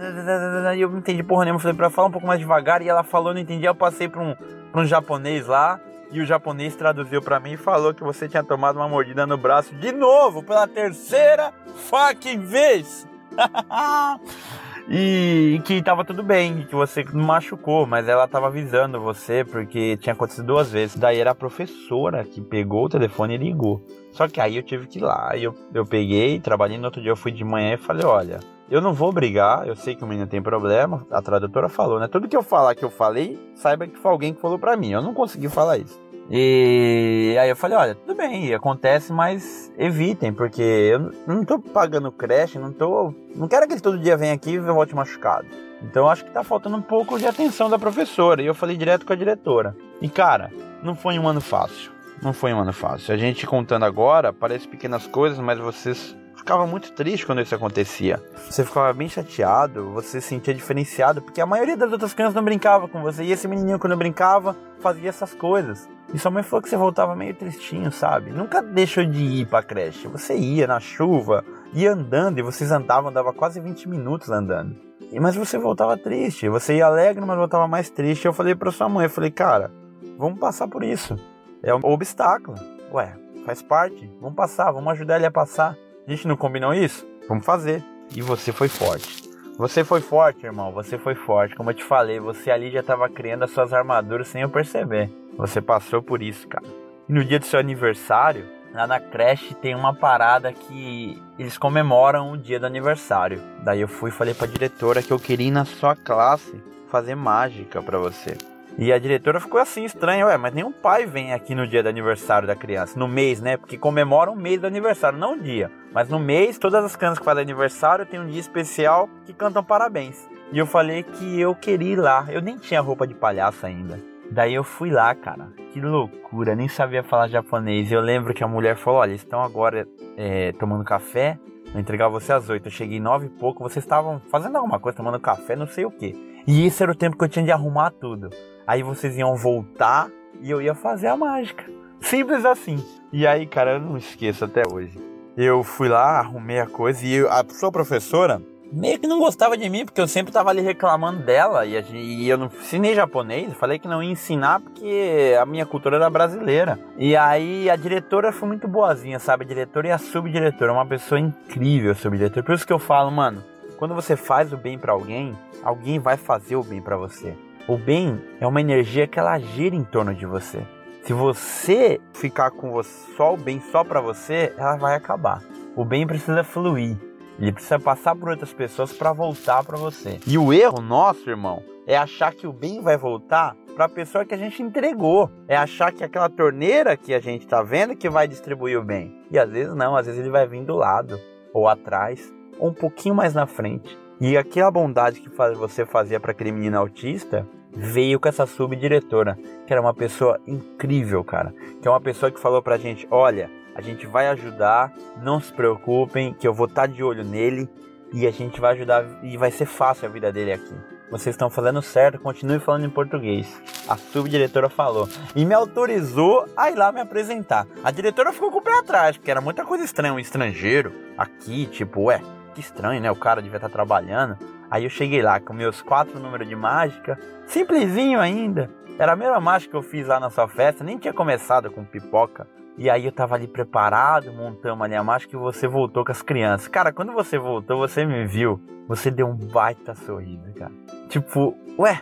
e 0.76 0.80
eu 0.80 0.90
não 0.90 0.98
entendi 0.98 1.22
porra 1.22 1.44
nenhuma, 1.44 1.60
falei 1.60 1.76
pra 1.76 1.88
falar 1.88 2.08
um 2.08 2.12
pouco 2.12 2.26
mais 2.26 2.38
devagar, 2.38 2.82
e 2.82 2.88
ela 2.88 3.02
falou, 3.02 3.32
não 3.32 3.40
entendi, 3.40 3.64
eu 3.64 3.74
passei 3.74 4.08
pra 4.08 4.20
um, 4.20 4.34
pra 4.70 4.82
um 4.82 4.84
japonês 4.84 5.46
lá, 5.46 5.80
e 6.12 6.20
o 6.20 6.26
japonês 6.26 6.76
traduziu 6.76 7.22
para 7.22 7.40
mim 7.40 7.52
e 7.52 7.56
falou 7.56 7.94
que 7.94 8.04
você 8.04 8.28
tinha 8.28 8.44
tomado 8.44 8.76
uma 8.76 8.88
mordida 8.88 9.26
no 9.26 9.38
braço 9.38 9.74
de 9.74 9.90
novo, 9.90 10.42
pela 10.42 10.68
terceira 10.68 11.52
fucking 11.88 12.40
vez. 12.40 13.08
e 14.88 15.60
que 15.64 15.82
tava 15.82 16.04
tudo 16.04 16.22
bem, 16.22 16.66
que 16.66 16.74
você 16.74 17.02
machucou, 17.12 17.86
mas 17.86 18.06
ela 18.08 18.28
tava 18.28 18.48
avisando 18.48 19.00
você 19.00 19.44
porque 19.44 19.96
tinha 19.96 20.12
acontecido 20.12 20.46
duas 20.46 20.70
vezes. 20.70 20.96
Daí 20.96 21.18
era 21.18 21.30
a 21.30 21.34
professora 21.34 22.24
que 22.24 22.40
pegou 22.40 22.84
o 22.84 22.88
telefone 22.90 23.34
e 23.34 23.38
ligou. 23.38 23.82
Só 24.12 24.28
que 24.28 24.40
aí 24.40 24.56
eu 24.56 24.62
tive 24.62 24.86
que 24.86 24.98
ir 24.98 25.02
lá, 25.02 25.32
eu, 25.36 25.54
eu 25.72 25.86
peguei, 25.86 26.38
trabalhei 26.38 26.76
no 26.76 26.84
outro 26.84 27.00
dia, 27.00 27.10
eu 27.10 27.16
fui 27.16 27.32
de 27.32 27.42
manhã 27.42 27.74
e 27.74 27.78
falei, 27.78 28.04
olha, 28.04 28.40
eu 28.70 28.80
não 28.80 28.92
vou 28.92 29.12
brigar, 29.12 29.66
eu 29.66 29.76
sei 29.76 29.94
que 29.94 30.04
o 30.04 30.06
menino 30.06 30.26
tem 30.26 30.42
problema, 30.42 31.06
a 31.10 31.20
tradutora 31.20 31.68
falou, 31.68 32.00
né? 32.00 32.08
Tudo 32.08 32.28
que 32.28 32.36
eu 32.36 32.42
falar 32.42 32.74
que 32.74 32.84
eu 32.84 32.90
falei, 32.90 33.38
saiba 33.54 33.86
que 33.86 33.98
foi 33.98 34.10
alguém 34.10 34.32
que 34.34 34.40
falou 34.40 34.58
pra 34.58 34.76
mim, 34.76 34.92
eu 34.92 35.02
não 35.02 35.14
consegui 35.14 35.48
falar 35.48 35.78
isso. 35.78 36.00
E 36.30 37.36
aí 37.38 37.50
eu 37.50 37.56
falei, 37.56 37.76
olha, 37.76 37.94
tudo 37.94 38.16
bem, 38.16 38.54
acontece, 38.54 39.12
mas 39.12 39.72
evitem, 39.76 40.32
porque 40.32 40.62
eu 40.62 41.12
não 41.26 41.44
tô 41.44 41.58
pagando 41.58 42.12
creche, 42.12 42.58
não 42.58 42.72
tô. 42.72 43.12
Não 43.34 43.48
quero 43.48 43.66
que 43.66 43.74
ele 43.74 43.80
todo 43.80 43.98
dia 43.98 44.16
venha 44.16 44.32
aqui 44.32 44.52
e 44.52 44.58
volte 44.58 44.94
machucado. 44.94 45.46
Então 45.82 46.08
acho 46.08 46.24
que 46.24 46.30
tá 46.30 46.44
faltando 46.44 46.76
um 46.76 46.82
pouco 46.82 47.18
de 47.18 47.26
atenção 47.26 47.68
da 47.68 47.78
professora. 47.78 48.40
E 48.40 48.46
eu 48.46 48.54
falei 48.54 48.76
direto 48.76 49.04
com 49.04 49.12
a 49.12 49.16
diretora. 49.16 49.76
E 50.00 50.08
cara, 50.08 50.50
não 50.82 50.94
foi 50.94 51.18
um 51.18 51.28
ano 51.28 51.40
fácil. 51.40 51.90
Não 52.22 52.32
foi 52.32 52.54
um 52.54 52.60
ano 52.60 52.72
fácil. 52.72 53.12
A 53.12 53.16
gente 53.16 53.46
contando 53.46 53.84
agora, 53.84 54.32
parece 54.32 54.68
pequenas 54.68 55.06
coisas, 55.08 55.38
mas 55.40 55.58
vocês 55.58 56.16
ficava 56.42 56.66
muito 56.66 56.92
triste 56.92 57.24
quando 57.24 57.40
isso 57.40 57.54
acontecia. 57.54 58.20
Você 58.50 58.64
ficava 58.64 58.92
bem 58.92 59.08
chateado, 59.08 59.90
você 59.92 60.20
se 60.20 60.28
sentia 60.28 60.52
diferenciado, 60.52 61.22
porque 61.22 61.40
a 61.40 61.46
maioria 61.46 61.76
das 61.76 61.92
outras 61.92 62.12
crianças 62.12 62.34
não 62.34 62.42
brincava 62.42 62.88
com 62.88 63.00
você. 63.00 63.22
E 63.22 63.30
esse 63.30 63.46
menininho, 63.46 63.78
quando 63.78 63.96
brincava, 63.96 64.56
fazia 64.80 65.08
essas 65.08 65.32
coisas. 65.32 65.88
E 66.12 66.18
sua 66.18 66.32
mãe 66.32 66.42
falou 66.42 66.60
que 66.60 66.68
você 66.68 66.76
voltava 66.76 67.14
meio 67.14 67.32
tristinho, 67.32 67.92
sabe? 67.92 68.32
Nunca 68.32 68.60
deixou 68.60 69.04
de 69.04 69.22
ir 69.22 69.46
pra 69.46 69.62
creche. 69.62 70.08
Você 70.08 70.36
ia 70.36 70.66
na 70.66 70.80
chuva, 70.80 71.44
ia 71.72 71.92
andando 71.92 72.40
e 72.40 72.42
vocês 72.42 72.72
andavam, 72.72 73.10
andava 73.10 73.32
quase 73.32 73.60
20 73.60 73.88
minutos 73.88 74.28
andando. 74.28 74.76
Mas 75.20 75.36
você 75.36 75.56
voltava 75.56 75.96
triste. 75.96 76.48
Você 76.48 76.76
ia 76.76 76.86
alegre, 76.86 77.24
mas 77.24 77.36
voltava 77.36 77.68
mais 77.68 77.88
triste. 77.88 78.26
Eu 78.26 78.32
falei 78.32 78.54
pra 78.54 78.72
sua 78.72 78.88
mãe, 78.88 79.04
eu 79.04 79.10
falei, 79.10 79.30
cara, 79.30 79.70
vamos 80.18 80.40
passar 80.40 80.66
por 80.66 80.82
isso. 80.82 81.16
É 81.62 81.72
um 81.72 81.80
obstáculo. 81.84 82.58
Ué, 82.92 83.14
faz 83.46 83.62
parte. 83.62 84.10
Vamos 84.20 84.34
passar, 84.34 84.72
vamos 84.72 84.92
ajudar 84.92 85.16
ele 85.16 85.26
a 85.26 85.30
passar. 85.30 85.76
A 86.06 86.10
gente 86.10 86.26
não 86.26 86.36
combinou 86.36 86.74
isso? 86.74 87.06
Vamos 87.28 87.44
fazer. 87.44 87.82
E 88.14 88.20
você 88.20 88.50
foi 88.52 88.68
forte. 88.68 89.22
Você 89.56 89.84
foi 89.84 90.00
forte, 90.00 90.44
irmão. 90.44 90.72
Você 90.72 90.98
foi 90.98 91.14
forte. 91.14 91.54
Como 91.54 91.70
eu 91.70 91.74
te 91.74 91.84
falei, 91.84 92.18
você 92.18 92.50
ali 92.50 92.70
já 92.70 92.80
estava 92.80 93.08
criando 93.08 93.44
as 93.44 93.52
suas 93.52 93.72
armaduras 93.72 94.26
sem 94.26 94.42
eu 94.42 94.48
perceber. 94.48 95.08
Você 95.36 95.60
passou 95.60 96.02
por 96.02 96.20
isso, 96.20 96.48
cara. 96.48 96.66
E 97.08 97.12
no 97.12 97.24
dia 97.24 97.38
do 97.38 97.46
seu 97.46 97.60
aniversário, 97.60 98.44
lá 98.74 98.86
na 98.86 98.98
creche 98.98 99.54
tem 99.54 99.76
uma 99.76 99.94
parada 99.94 100.52
que 100.52 101.22
eles 101.38 101.56
comemoram 101.56 102.32
o 102.32 102.36
dia 102.36 102.58
do 102.58 102.66
aniversário. 102.66 103.40
Daí 103.62 103.80
eu 103.80 103.88
fui 103.88 104.10
e 104.10 104.12
falei 104.12 104.34
pra 104.34 104.46
diretora 104.48 105.02
que 105.02 105.12
eu 105.12 105.18
queria 105.18 105.48
ir 105.48 105.52
na 105.52 105.64
sua 105.64 105.94
classe 105.94 106.60
fazer 106.90 107.14
mágica 107.14 107.80
para 107.80 107.98
você. 107.98 108.36
E 108.78 108.92
a 108.92 108.98
diretora 108.98 109.38
ficou 109.38 109.60
assim, 109.60 109.84
estranha, 109.84 110.26
ué, 110.26 110.36
mas 110.36 110.54
nenhum 110.54 110.72
pai 110.72 111.04
vem 111.06 111.32
aqui 111.32 111.54
no 111.54 111.66
dia 111.66 111.82
do 111.82 111.88
aniversário 111.88 112.48
da 112.48 112.56
criança, 112.56 112.98
no 112.98 113.06
mês, 113.06 113.40
né? 113.40 113.56
Porque 113.56 113.76
comemora 113.76 114.30
um 114.30 114.36
mês 114.36 114.60
do 114.60 114.66
aniversário, 114.66 115.18
não 115.18 115.34
um 115.34 115.38
dia. 115.38 115.70
Mas 115.92 116.08
no 116.08 116.18
mês, 116.18 116.58
todas 116.58 116.84
as 116.84 116.96
crianças 116.96 117.18
que 117.18 117.24
fazem 117.24 117.42
aniversário 117.42 118.06
tem 118.06 118.18
um 118.18 118.26
dia 118.26 118.40
especial 118.40 119.08
que 119.26 119.32
cantam 119.32 119.62
parabéns. 119.62 120.28
E 120.50 120.58
eu 120.58 120.66
falei 120.66 121.02
que 121.02 121.40
eu 121.40 121.54
queria 121.54 121.92
ir 121.92 121.96
lá, 121.96 122.26
eu 122.30 122.40
nem 122.40 122.56
tinha 122.56 122.80
roupa 122.80 123.06
de 123.06 123.14
palhaço 123.14 123.66
ainda. 123.66 124.00
Daí 124.30 124.54
eu 124.54 124.64
fui 124.64 124.90
lá, 124.90 125.14
cara. 125.14 125.48
Que 125.72 125.80
loucura, 125.80 126.54
nem 126.54 126.66
sabia 126.66 127.02
falar 127.02 127.28
japonês. 127.28 127.92
Eu 127.92 128.00
lembro 128.00 128.32
que 128.32 128.42
a 128.42 128.48
mulher 128.48 128.76
falou: 128.76 129.00
olha, 129.00 129.12
estão 129.12 129.42
agora 129.42 129.86
é, 130.16 130.52
tomando 130.52 130.82
café. 130.84 131.38
Vou 131.70 131.80
entregar 131.80 132.08
você 132.08 132.32
às 132.32 132.48
oito. 132.48 132.66
Eu 132.66 132.70
cheguei 132.70 132.98
nove 132.98 133.26
e 133.26 133.28
pouco. 133.28 133.62
Vocês 133.62 133.84
estavam 133.84 134.20
fazendo 134.30 134.56
alguma 134.56 134.78
coisa, 134.78 134.96
tomando 134.96 135.20
café, 135.20 135.54
não 135.54 135.66
sei 135.66 135.84
o 135.84 135.90
que. 135.90 136.14
E 136.46 136.66
isso 136.66 136.82
era 136.82 136.90
o 136.90 136.94
tempo 136.94 137.16
que 137.16 137.24
eu 137.24 137.28
tinha 137.28 137.44
de 137.44 137.52
arrumar 137.52 137.90
tudo. 137.90 138.30
Aí 138.66 138.82
vocês 138.82 139.16
iam 139.16 139.34
voltar 139.36 140.08
e 140.40 140.50
eu 140.50 140.60
ia 140.60 140.74
fazer 140.74 141.08
a 141.08 141.16
mágica. 141.16 141.64
Simples 142.00 142.44
assim. 142.44 142.84
E 143.12 143.26
aí, 143.26 143.46
cara, 143.46 143.74
eu 143.74 143.80
não 143.80 143.96
esqueço 143.96 144.44
até 144.44 144.62
hoje. 144.70 144.98
Eu 145.36 145.62
fui 145.62 145.88
lá, 145.88 146.18
arrumei 146.18 146.60
a 146.60 146.66
coisa 146.66 147.04
e 147.06 147.26
a 147.26 147.44
sua 147.48 147.72
professora, 147.72 148.42
meio 148.72 148.98
que 148.98 149.06
não 149.06 149.18
gostava 149.18 149.56
de 149.56 149.68
mim, 149.68 149.84
porque 149.84 150.00
eu 150.00 150.08
sempre 150.08 150.32
tava 150.32 150.50
ali 150.50 150.62
reclamando 150.62 151.22
dela 151.22 151.64
e, 151.66 151.78
e 151.92 152.28
eu 152.28 152.38
não 152.38 152.46
ensinei 152.46 152.94
japonês, 152.94 153.52
falei 153.54 153.78
que 153.78 153.86
não 153.86 154.02
ia 154.02 154.10
ensinar 154.10 154.60
porque 154.60 155.36
a 155.40 155.44
minha 155.44 155.66
cultura 155.66 155.96
era 155.96 156.08
brasileira. 156.08 156.78
E 156.96 157.14
aí 157.16 157.68
a 157.68 157.76
diretora 157.76 158.32
foi 158.32 158.48
muito 158.48 158.66
boazinha, 158.66 159.18
sabe? 159.18 159.44
A 159.44 159.48
diretora 159.48 159.88
e 159.88 159.90
a 159.90 159.98
subdiretora, 159.98 160.72
uma 160.72 160.86
pessoa 160.86 161.20
incrível, 161.20 161.94
subdiretora. 161.94 162.44
Por 162.44 162.54
isso 162.54 162.66
que 162.66 162.72
eu 162.72 162.78
falo, 162.78 163.10
mano, 163.10 163.44
quando 163.76 163.94
você 163.94 164.16
faz 164.16 164.52
o 164.52 164.56
bem 164.56 164.78
para 164.78 164.92
alguém, 164.92 165.36
alguém 165.62 165.98
vai 165.98 166.16
fazer 166.16 166.56
o 166.56 166.62
bem 166.62 166.80
para 166.80 166.96
você. 166.96 167.36
O 167.68 167.78
bem 167.78 168.20
é 168.40 168.46
uma 168.46 168.60
energia 168.60 169.06
que 169.06 169.20
ela 169.20 169.38
gira 169.38 169.76
em 169.76 169.84
torno 169.84 170.12
de 170.12 170.26
você. 170.26 170.66
Se 171.02 171.12
você 171.12 172.00
ficar 172.12 172.50
com 172.50 172.82
só 173.16 173.34
o 173.34 173.36
bem 173.36 173.60
só 173.60 173.84
para 173.84 174.00
você, 174.00 174.52
ela 174.58 174.76
vai 174.76 174.96
acabar. 174.96 175.40
O 175.76 175.84
bem 175.84 176.04
precisa 176.04 176.42
fluir. 176.42 176.96
Ele 177.38 177.52
precisa 177.52 177.78
passar 177.78 178.16
por 178.16 178.30
outras 178.30 178.52
pessoas 178.52 178.92
para 178.92 179.12
voltar 179.12 179.64
para 179.64 179.78
você. 179.78 180.18
E 180.26 180.36
o 180.36 180.52
erro 180.52 180.80
nosso, 180.80 181.30
irmão, 181.30 181.62
é 181.86 181.96
achar 181.96 182.34
que 182.34 182.48
o 182.48 182.52
bem 182.52 182.80
vai 182.80 182.96
voltar 182.96 183.56
para 183.76 183.84
a 183.84 183.88
pessoa 183.88 184.24
que 184.24 184.34
a 184.34 184.38
gente 184.38 184.60
entregou. 184.60 185.30
É 185.46 185.56
achar 185.56 185.92
que 185.92 186.02
aquela 186.02 186.28
torneira 186.28 186.96
que 186.96 187.14
a 187.14 187.20
gente 187.20 187.42
está 187.42 187.62
vendo 187.62 187.96
que 187.96 188.10
vai 188.10 188.26
distribuir 188.26 188.76
o 188.76 188.84
bem. 188.84 189.16
E 189.30 189.38
às 189.38 189.50
vezes 189.50 189.74
não, 189.74 189.96
às 189.96 190.06
vezes 190.06 190.20
ele 190.20 190.30
vai 190.30 190.48
vir 190.48 190.64
do 190.64 190.74
lado, 190.74 191.18
ou 191.54 191.68
atrás, 191.68 192.32
ou 192.58 192.70
um 192.70 192.74
pouquinho 192.74 193.14
mais 193.14 193.34
na 193.34 193.46
frente. 193.46 193.96
E 194.24 194.36
aquela 194.36 194.70
bondade 194.70 195.20
que 195.20 195.28
você 195.28 195.84
fazia 195.84 196.20
para 196.20 196.30
aquele 196.30 196.52
menino 196.52 196.78
autista 196.78 197.44
veio 197.72 198.20
com 198.20 198.28
essa 198.28 198.46
subdiretora, 198.46 199.36
que 199.66 199.72
era 199.72 199.80
uma 199.80 199.92
pessoa 199.92 200.40
incrível, 200.46 201.24
cara. 201.24 201.52
Que 201.80 201.88
é 201.88 201.90
uma 201.90 202.00
pessoa 202.00 202.30
que 202.30 202.38
falou 202.38 202.62
pra 202.62 202.76
gente: 202.76 203.04
olha, 203.10 203.50
a 203.74 203.80
gente 203.80 204.06
vai 204.06 204.28
ajudar, 204.28 204.92
não 205.20 205.40
se 205.40 205.52
preocupem, 205.52 206.34
que 206.34 206.46
eu 206.46 206.54
vou 206.54 206.66
estar 206.66 206.82
tá 206.82 206.86
de 206.86 207.02
olho 207.02 207.24
nele 207.24 207.68
e 208.12 208.24
a 208.24 208.30
gente 208.30 208.60
vai 208.60 208.74
ajudar 208.74 209.04
e 209.24 209.36
vai 209.36 209.50
ser 209.50 209.66
fácil 209.66 210.06
a 210.06 210.12
vida 210.12 210.32
dele 210.32 210.52
aqui. 210.52 210.74
Vocês 211.10 211.34
estão 211.34 211.50
fazendo 211.50 211.82
certo, 211.82 212.20
continue 212.20 212.60
falando 212.60 212.86
em 212.86 212.90
português. 212.90 213.60
A 213.88 213.96
subdiretora 213.96 214.68
falou 214.68 215.08
e 215.34 215.44
me 215.44 215.52
autorizou 215.52 216.46
a 216.56 216.70
ir 216.70 216.76
lá 216.76 216.92
me 216.92 217.00
apresentar. 217.00 217.66
A 217.82 217.90
diretora 217.90 218.32
ficou 218.32 218.52
com 218.52 218.58
o 218.58 218.62
pé 218.62 218.78
atrás, 218.78 219.16
porque 219.16 219.32
era 219.32 219.40
muita 219.40 219.64
coisa 219.64 219.82
estranha, 219.82 220.14
um 220.14 220.20
estrangeiro 220.20 220.92
aqui, 221.18 221.66
tipo, 221.66 222.02
ué, 222.02 222.22
que 222.52 222.60
estranho, 222.60 223.00
né? 223.00 223.10
O 223.10 223.16
cara 223.16 223.42
devia 223.42 223.56
estar 223.56 223.68
tá 223.68 223.72
trabalhando. 223.72 224.36
Aí 224.70 224.84
eu 224.84 224.90
cheguei 224.90 225.22
lá 225.22 225.40
com 225.40 225.52
meus 225.52 225.82
quatro 225.82 226.18
números 226.18 226.48
de 226.48 226.56
mágica, 226.56 227.18
simplesinho 227.46 228.20
ainda. 228.20 228.70
Era 228.98 229.12
a 229.12 229.16
mesma 229.16 229.40
mágica 229.40 229.70
que 229.72 229.76
eu 229.76 229.82
fiz 229.82 230.06
lá 230.06 230.20
na 230.20 230.30
sua 230.30 230.46
festa, 230.48 230.84
nem 230.84 230.98
tinha 230.98 231.12
começado 231.12 231.70
com 231.70 231.84
pipoca. 231.84 232.46
E 232.78 232.88
aí 232.88 233.04
eu 233.04 233.12
tava 233.12 233.34
ali 233.34 233.46
preparado, 233.46 234.32
montamos 234.32 234.82
ali 234.84 234.94
a 234.94 235.04
mágica 235.04 235.36
e 235.36 235.38
você 235.38 235.68
voltou 235.68 236.04
com 236.04 236.12
as 236.12 236.22
crianças. 236.22 236.68
Cara, 236.68 236.92
quando 236.92 237.12
você 237.12 237.38
voltou, 237.38 237.78
você 237.78 238.04
me 238.04 238.26
viu, 238.26 238.60
você 238.88 239.10
deu 239.10 239.26
um 239.26 239.34
baita 239.34 239.94
sorriso, 239.94 240.52
cara. 240.54 240.72
Tipo, 241.08 241.54
ué, 241.78 242.00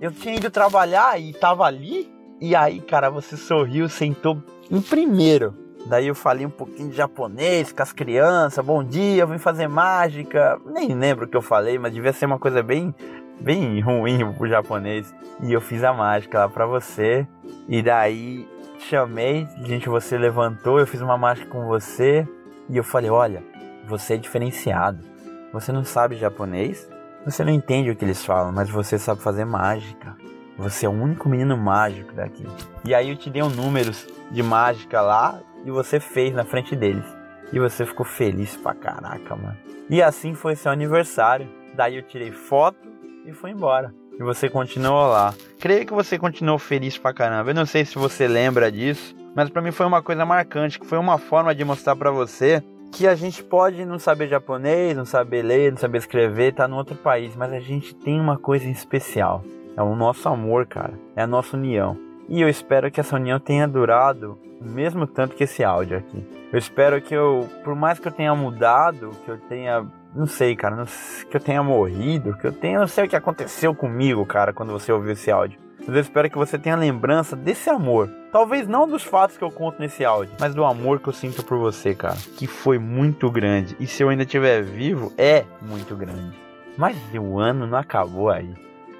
eu 0.00 0.12
tinha 0.12 0.36
ido 0.36 0.50
trabalhar 0.50 1.18
e 1.20 1.32
tava 1.32 1.64
ali. 1.64 2.12
E 2.40 2.54
aí, 2.56 2.80
cara, 2.80 3.10
você 3.10 3.36
sorriu, 3.36 3.88
sentou 3.88 4.42
em 4.70 4.80
primeiro. 4.80 5.54
Daí 5.86 6.06
eu 6.06 6.14
falei 6.14 6.46
um 6.46 6.50
pouquinho 6.50 6.90
de 6.90 6.96
japonês 6.96 7.72
com 7.72 7.82
as 7.82 7.92
crianças. 7.92 8.64
Bom 8.64 8.84
dia, 8.84 9.26
vim 9.26 9.38
fazer 9.38 9.68
mágica. 9.68 10.60
Nem 10.66 10.94
lembro 10.94 11.24
o 11.24 11.28
que 11.28 11.36
eu 11.36 11.42
falei, 11.42 11.78
mas 11.78 11.92
devia 11.92 12.12
ser 12.12 12.26
uma 12.26 12.38
coisa 12.38 12.62
bem, 12.62 12.94
bem 13.40 13.80
ruim 13.80 14.30
pro 14.34 14.48
japonês. 14.48 15.12
E 15.42 15.52
eu 15.52 15.60
fiz 15.60 15.82
a 15.82 15.92
mágica 15.92 16.40
lá 16.40 16.48
pra 16.48 16.66
você. 16.66 17.26
E 17.68 17.82
daí 17.82 18.46
chamei, 18.78 19.46
gente, 19.64 19.88
você 19.88 20.16
levantou, 20.16 20.78
eu 20.78 20.86
fiz 20.86 21.00
uma 21.00 21.16
mágica 21.16 21.48
com 21.48 21.66
você 21.66 22.26
e 22.68 22.76
eu 22.76 22.84
falei: 22.84 23.10
Olha, 23.10 23.42
você 23.86 24.14
é 24.14 24.16
diferenciado. 24.16 24.98
Você 25.52 25.72
não 25.72 25.84
sabe 25.84 26.16
japonês, 26.16 26.88
você 27.24 27.42
não 27.42 27.52
entende 27.52 27.90
o 27.90 27.96
que 27.96 28.04
eles 28.04 28.24
falam, 28.24 28.52
mas 28.52 28.70
você 28.70 28.98
sabe 28.98 29.20
fazer 29.20 29.44
mágica. 29.44 30.16
Você 30.56 30.86
é 30.86 30.88
o 30.88 30.92
único 30.92 31.28
menino 31.28 31.56
mágico 31.56 32.12
daqui. 32.12 32.46
E 32.84 32.94
aí 32.94 33.08
eu 33.10 33.16
te 33.16 33.30
dei 33.30 33.42
um 33.42 33.48
números 33.48 34.06
de 34.30 34.42
mágica 34.42 35.00
lá 35.00 35.40
e 35.64 35.70
você 35.70 36.00
fez 36.00 36.34
na 36.34 36.44
frente 36.44 36.74
deles. 36.74 37.04
E 37.52 37.58
você 37.58 37.84
ficou 37.84 38.06
feliz 38.06 38.56
pra 38.56 38.74
caraca, 38.74 39.36
mano. 39.36 39.56
E 39.88 40.00
assim 40.02 40.34
foi 40.34 40.54
seu 40.54 40.70
aniversário. 40.70 41.48
Daí 41.74 41.96
eu 41.96 42.02
tirei 42.02 42.30
foto 42.30 42.88
e 43.26 43.32
fui 43.32 43.50
embora 43.50 43.92
e 44.20 44.22
você 44.22 44.50
continuou 44.50 45.08
lá. 45.08 45.32
Creio 45.58 45.86
que 45.86 45.94
você 45.94 46.18
continuou 46.18 46.58
feliz 46.58 46.98
pra 46.98 47.14
caramba. 47.14 47.50
Eu 47.50 47.54
não 47.54 47.64
sei 47.64 47.86
se 47.86 47.98
você 47.98 48.28
lembra 48.28 48.70
disso, 48.70 49.16
mas 49.34 49.48
para 49.48 49.62
mim 49.62 49.72
foi 49.72 49.86
uma 49.86 50.02
coisa 50.02 50.26
marcante, 50.26 50.78
que 50.78 50.86
foi 50.86 50.98
uma 50.98 51.16
forma 51.16 51.54
de 51.54 51.64
mostrar 51.64 51.96
para 51.96 52.10
você 52.10 52.62
que 52.92 53.06
a 53.06 53.14
gente 53.14 53.42
pode 53.42 53.82
não 53.86 53.98
saber 53.98 54.28
japonês, 54.28 54.94
não 54.94 55.06
saber 55.06 55.42
ler, 55.42 55.70
não 55.70 55.78
saber 55.78 55.98
escrever, 55.98 56.52
tá 56.52 56.68
no 56.68 56.76
outro 56.76 56.96
país, 56.96 57.34
mas 57.34 57.50
a 57.50 57.60
gente 57.60 57.94
tem 57.94 58.20
uma 58.20 58.36
coisa 58.36 58.66
em 58.66 58.72
especial. 58.72 59.42
É 59.74 59.82
o 59.82 59.96
nosso 59.96 60.28
amor, 60.28 60.66
cara. 60.66 60.92
É 61.16 61.22
a 61.22 61.26
nossa 61.26 61.56
união. 61.56 61.96
E 62.28 62.42
eu 62.42 62.48
espero 62.48 62.90
que 62.90 63.00
essa 63.00 63.16
união 63.16 63.40
tenha 63.40 63.66
durado 63.66 64.38
mesmo 64.60 65.06
tanto 65.06 65.34
que 65.34 65.44
esse 65.44 65.64
áudio 65.64 65.98
aqui. 65.98 66.26
Eu 66.52 66.58
espero 66.58 67.00
que 67.00 67.14
eu, 67.14 67.48
por 67.64 67.74
mais 67.74 67.98
que 67.98 68.08
eu 68.08 68.12
tenha 68.12 68.34
mudado, 68.34 69.10
que 69.24 69.30
eu 69.30 69.38
tenha 69.38 69.86
não 70.14 70.26
sei, 70.26 70.56
cara, 70.56 70.74
não, 70.74 70.84
que 70.84 71.36
eu 71.36 71.40
tenha 71.40 71.62
morrido, 71.62 72.36
que 72.36 72.46
eu 72.46 72.52
tenha, 72.52 72.80
não 72.80 72.88
sei 72.88 73.04
o 73.04 73.08
que 73.08 73.14
aconteceu 73.14 73.72
comigo, 73.74 74.26
cara, 74.26 74.52
quando 74.52 74.72
você 74.72 74.90
ouviu 74.90 75.12
esse 75.12 75.30
áudio. 75.30 75.58
Mas 75.78 75.88
eu 75.88 76.00
espero 76.00 76.28
que 76.28 76.36
você 76.36 76.58
tenha 76.58 76.76
lembrança 76.76 77.34
desse 77.36 77.70
amor. 77.70 78.10
Talvez 78.32 78.68
não 78.68 78.86
dos 78.86 79.02
fatos 79.02 79.38
que 79.38 79.44
eu 79.44 79.50
conto 79.50 79.80
nesse 79.80 80.04
áudio, 80.04 80.34
mas 80.38 80.54
do 80.54 80.64
amor 80.64 81.00
que 81.00 81.08
eu 81.08 81.12
sinto 81.12 81.44
por 81.44 81.58
você, 81.58 81.94
cara. 81.94 82.16
Que 82.36 82.46
foi 82.46 82.78
muito 82.78 83.30
grande. 83.30 83.76
E 83.80 83.86
se 83.86 84.02
eu 84.02 84.08
ainda 84.08 84.24
estiver 84.24 84.62
vivo, 84.62 85.12
é 85.16 85.44
muito 85.62 85.96
grande. 85.96 86.36
Mas 86.76 86.96
o 87.14 87.38
ano 87.38 87.66
não 87.66 87.78
acabou 87.78 88.30
aí. 88.30 88.52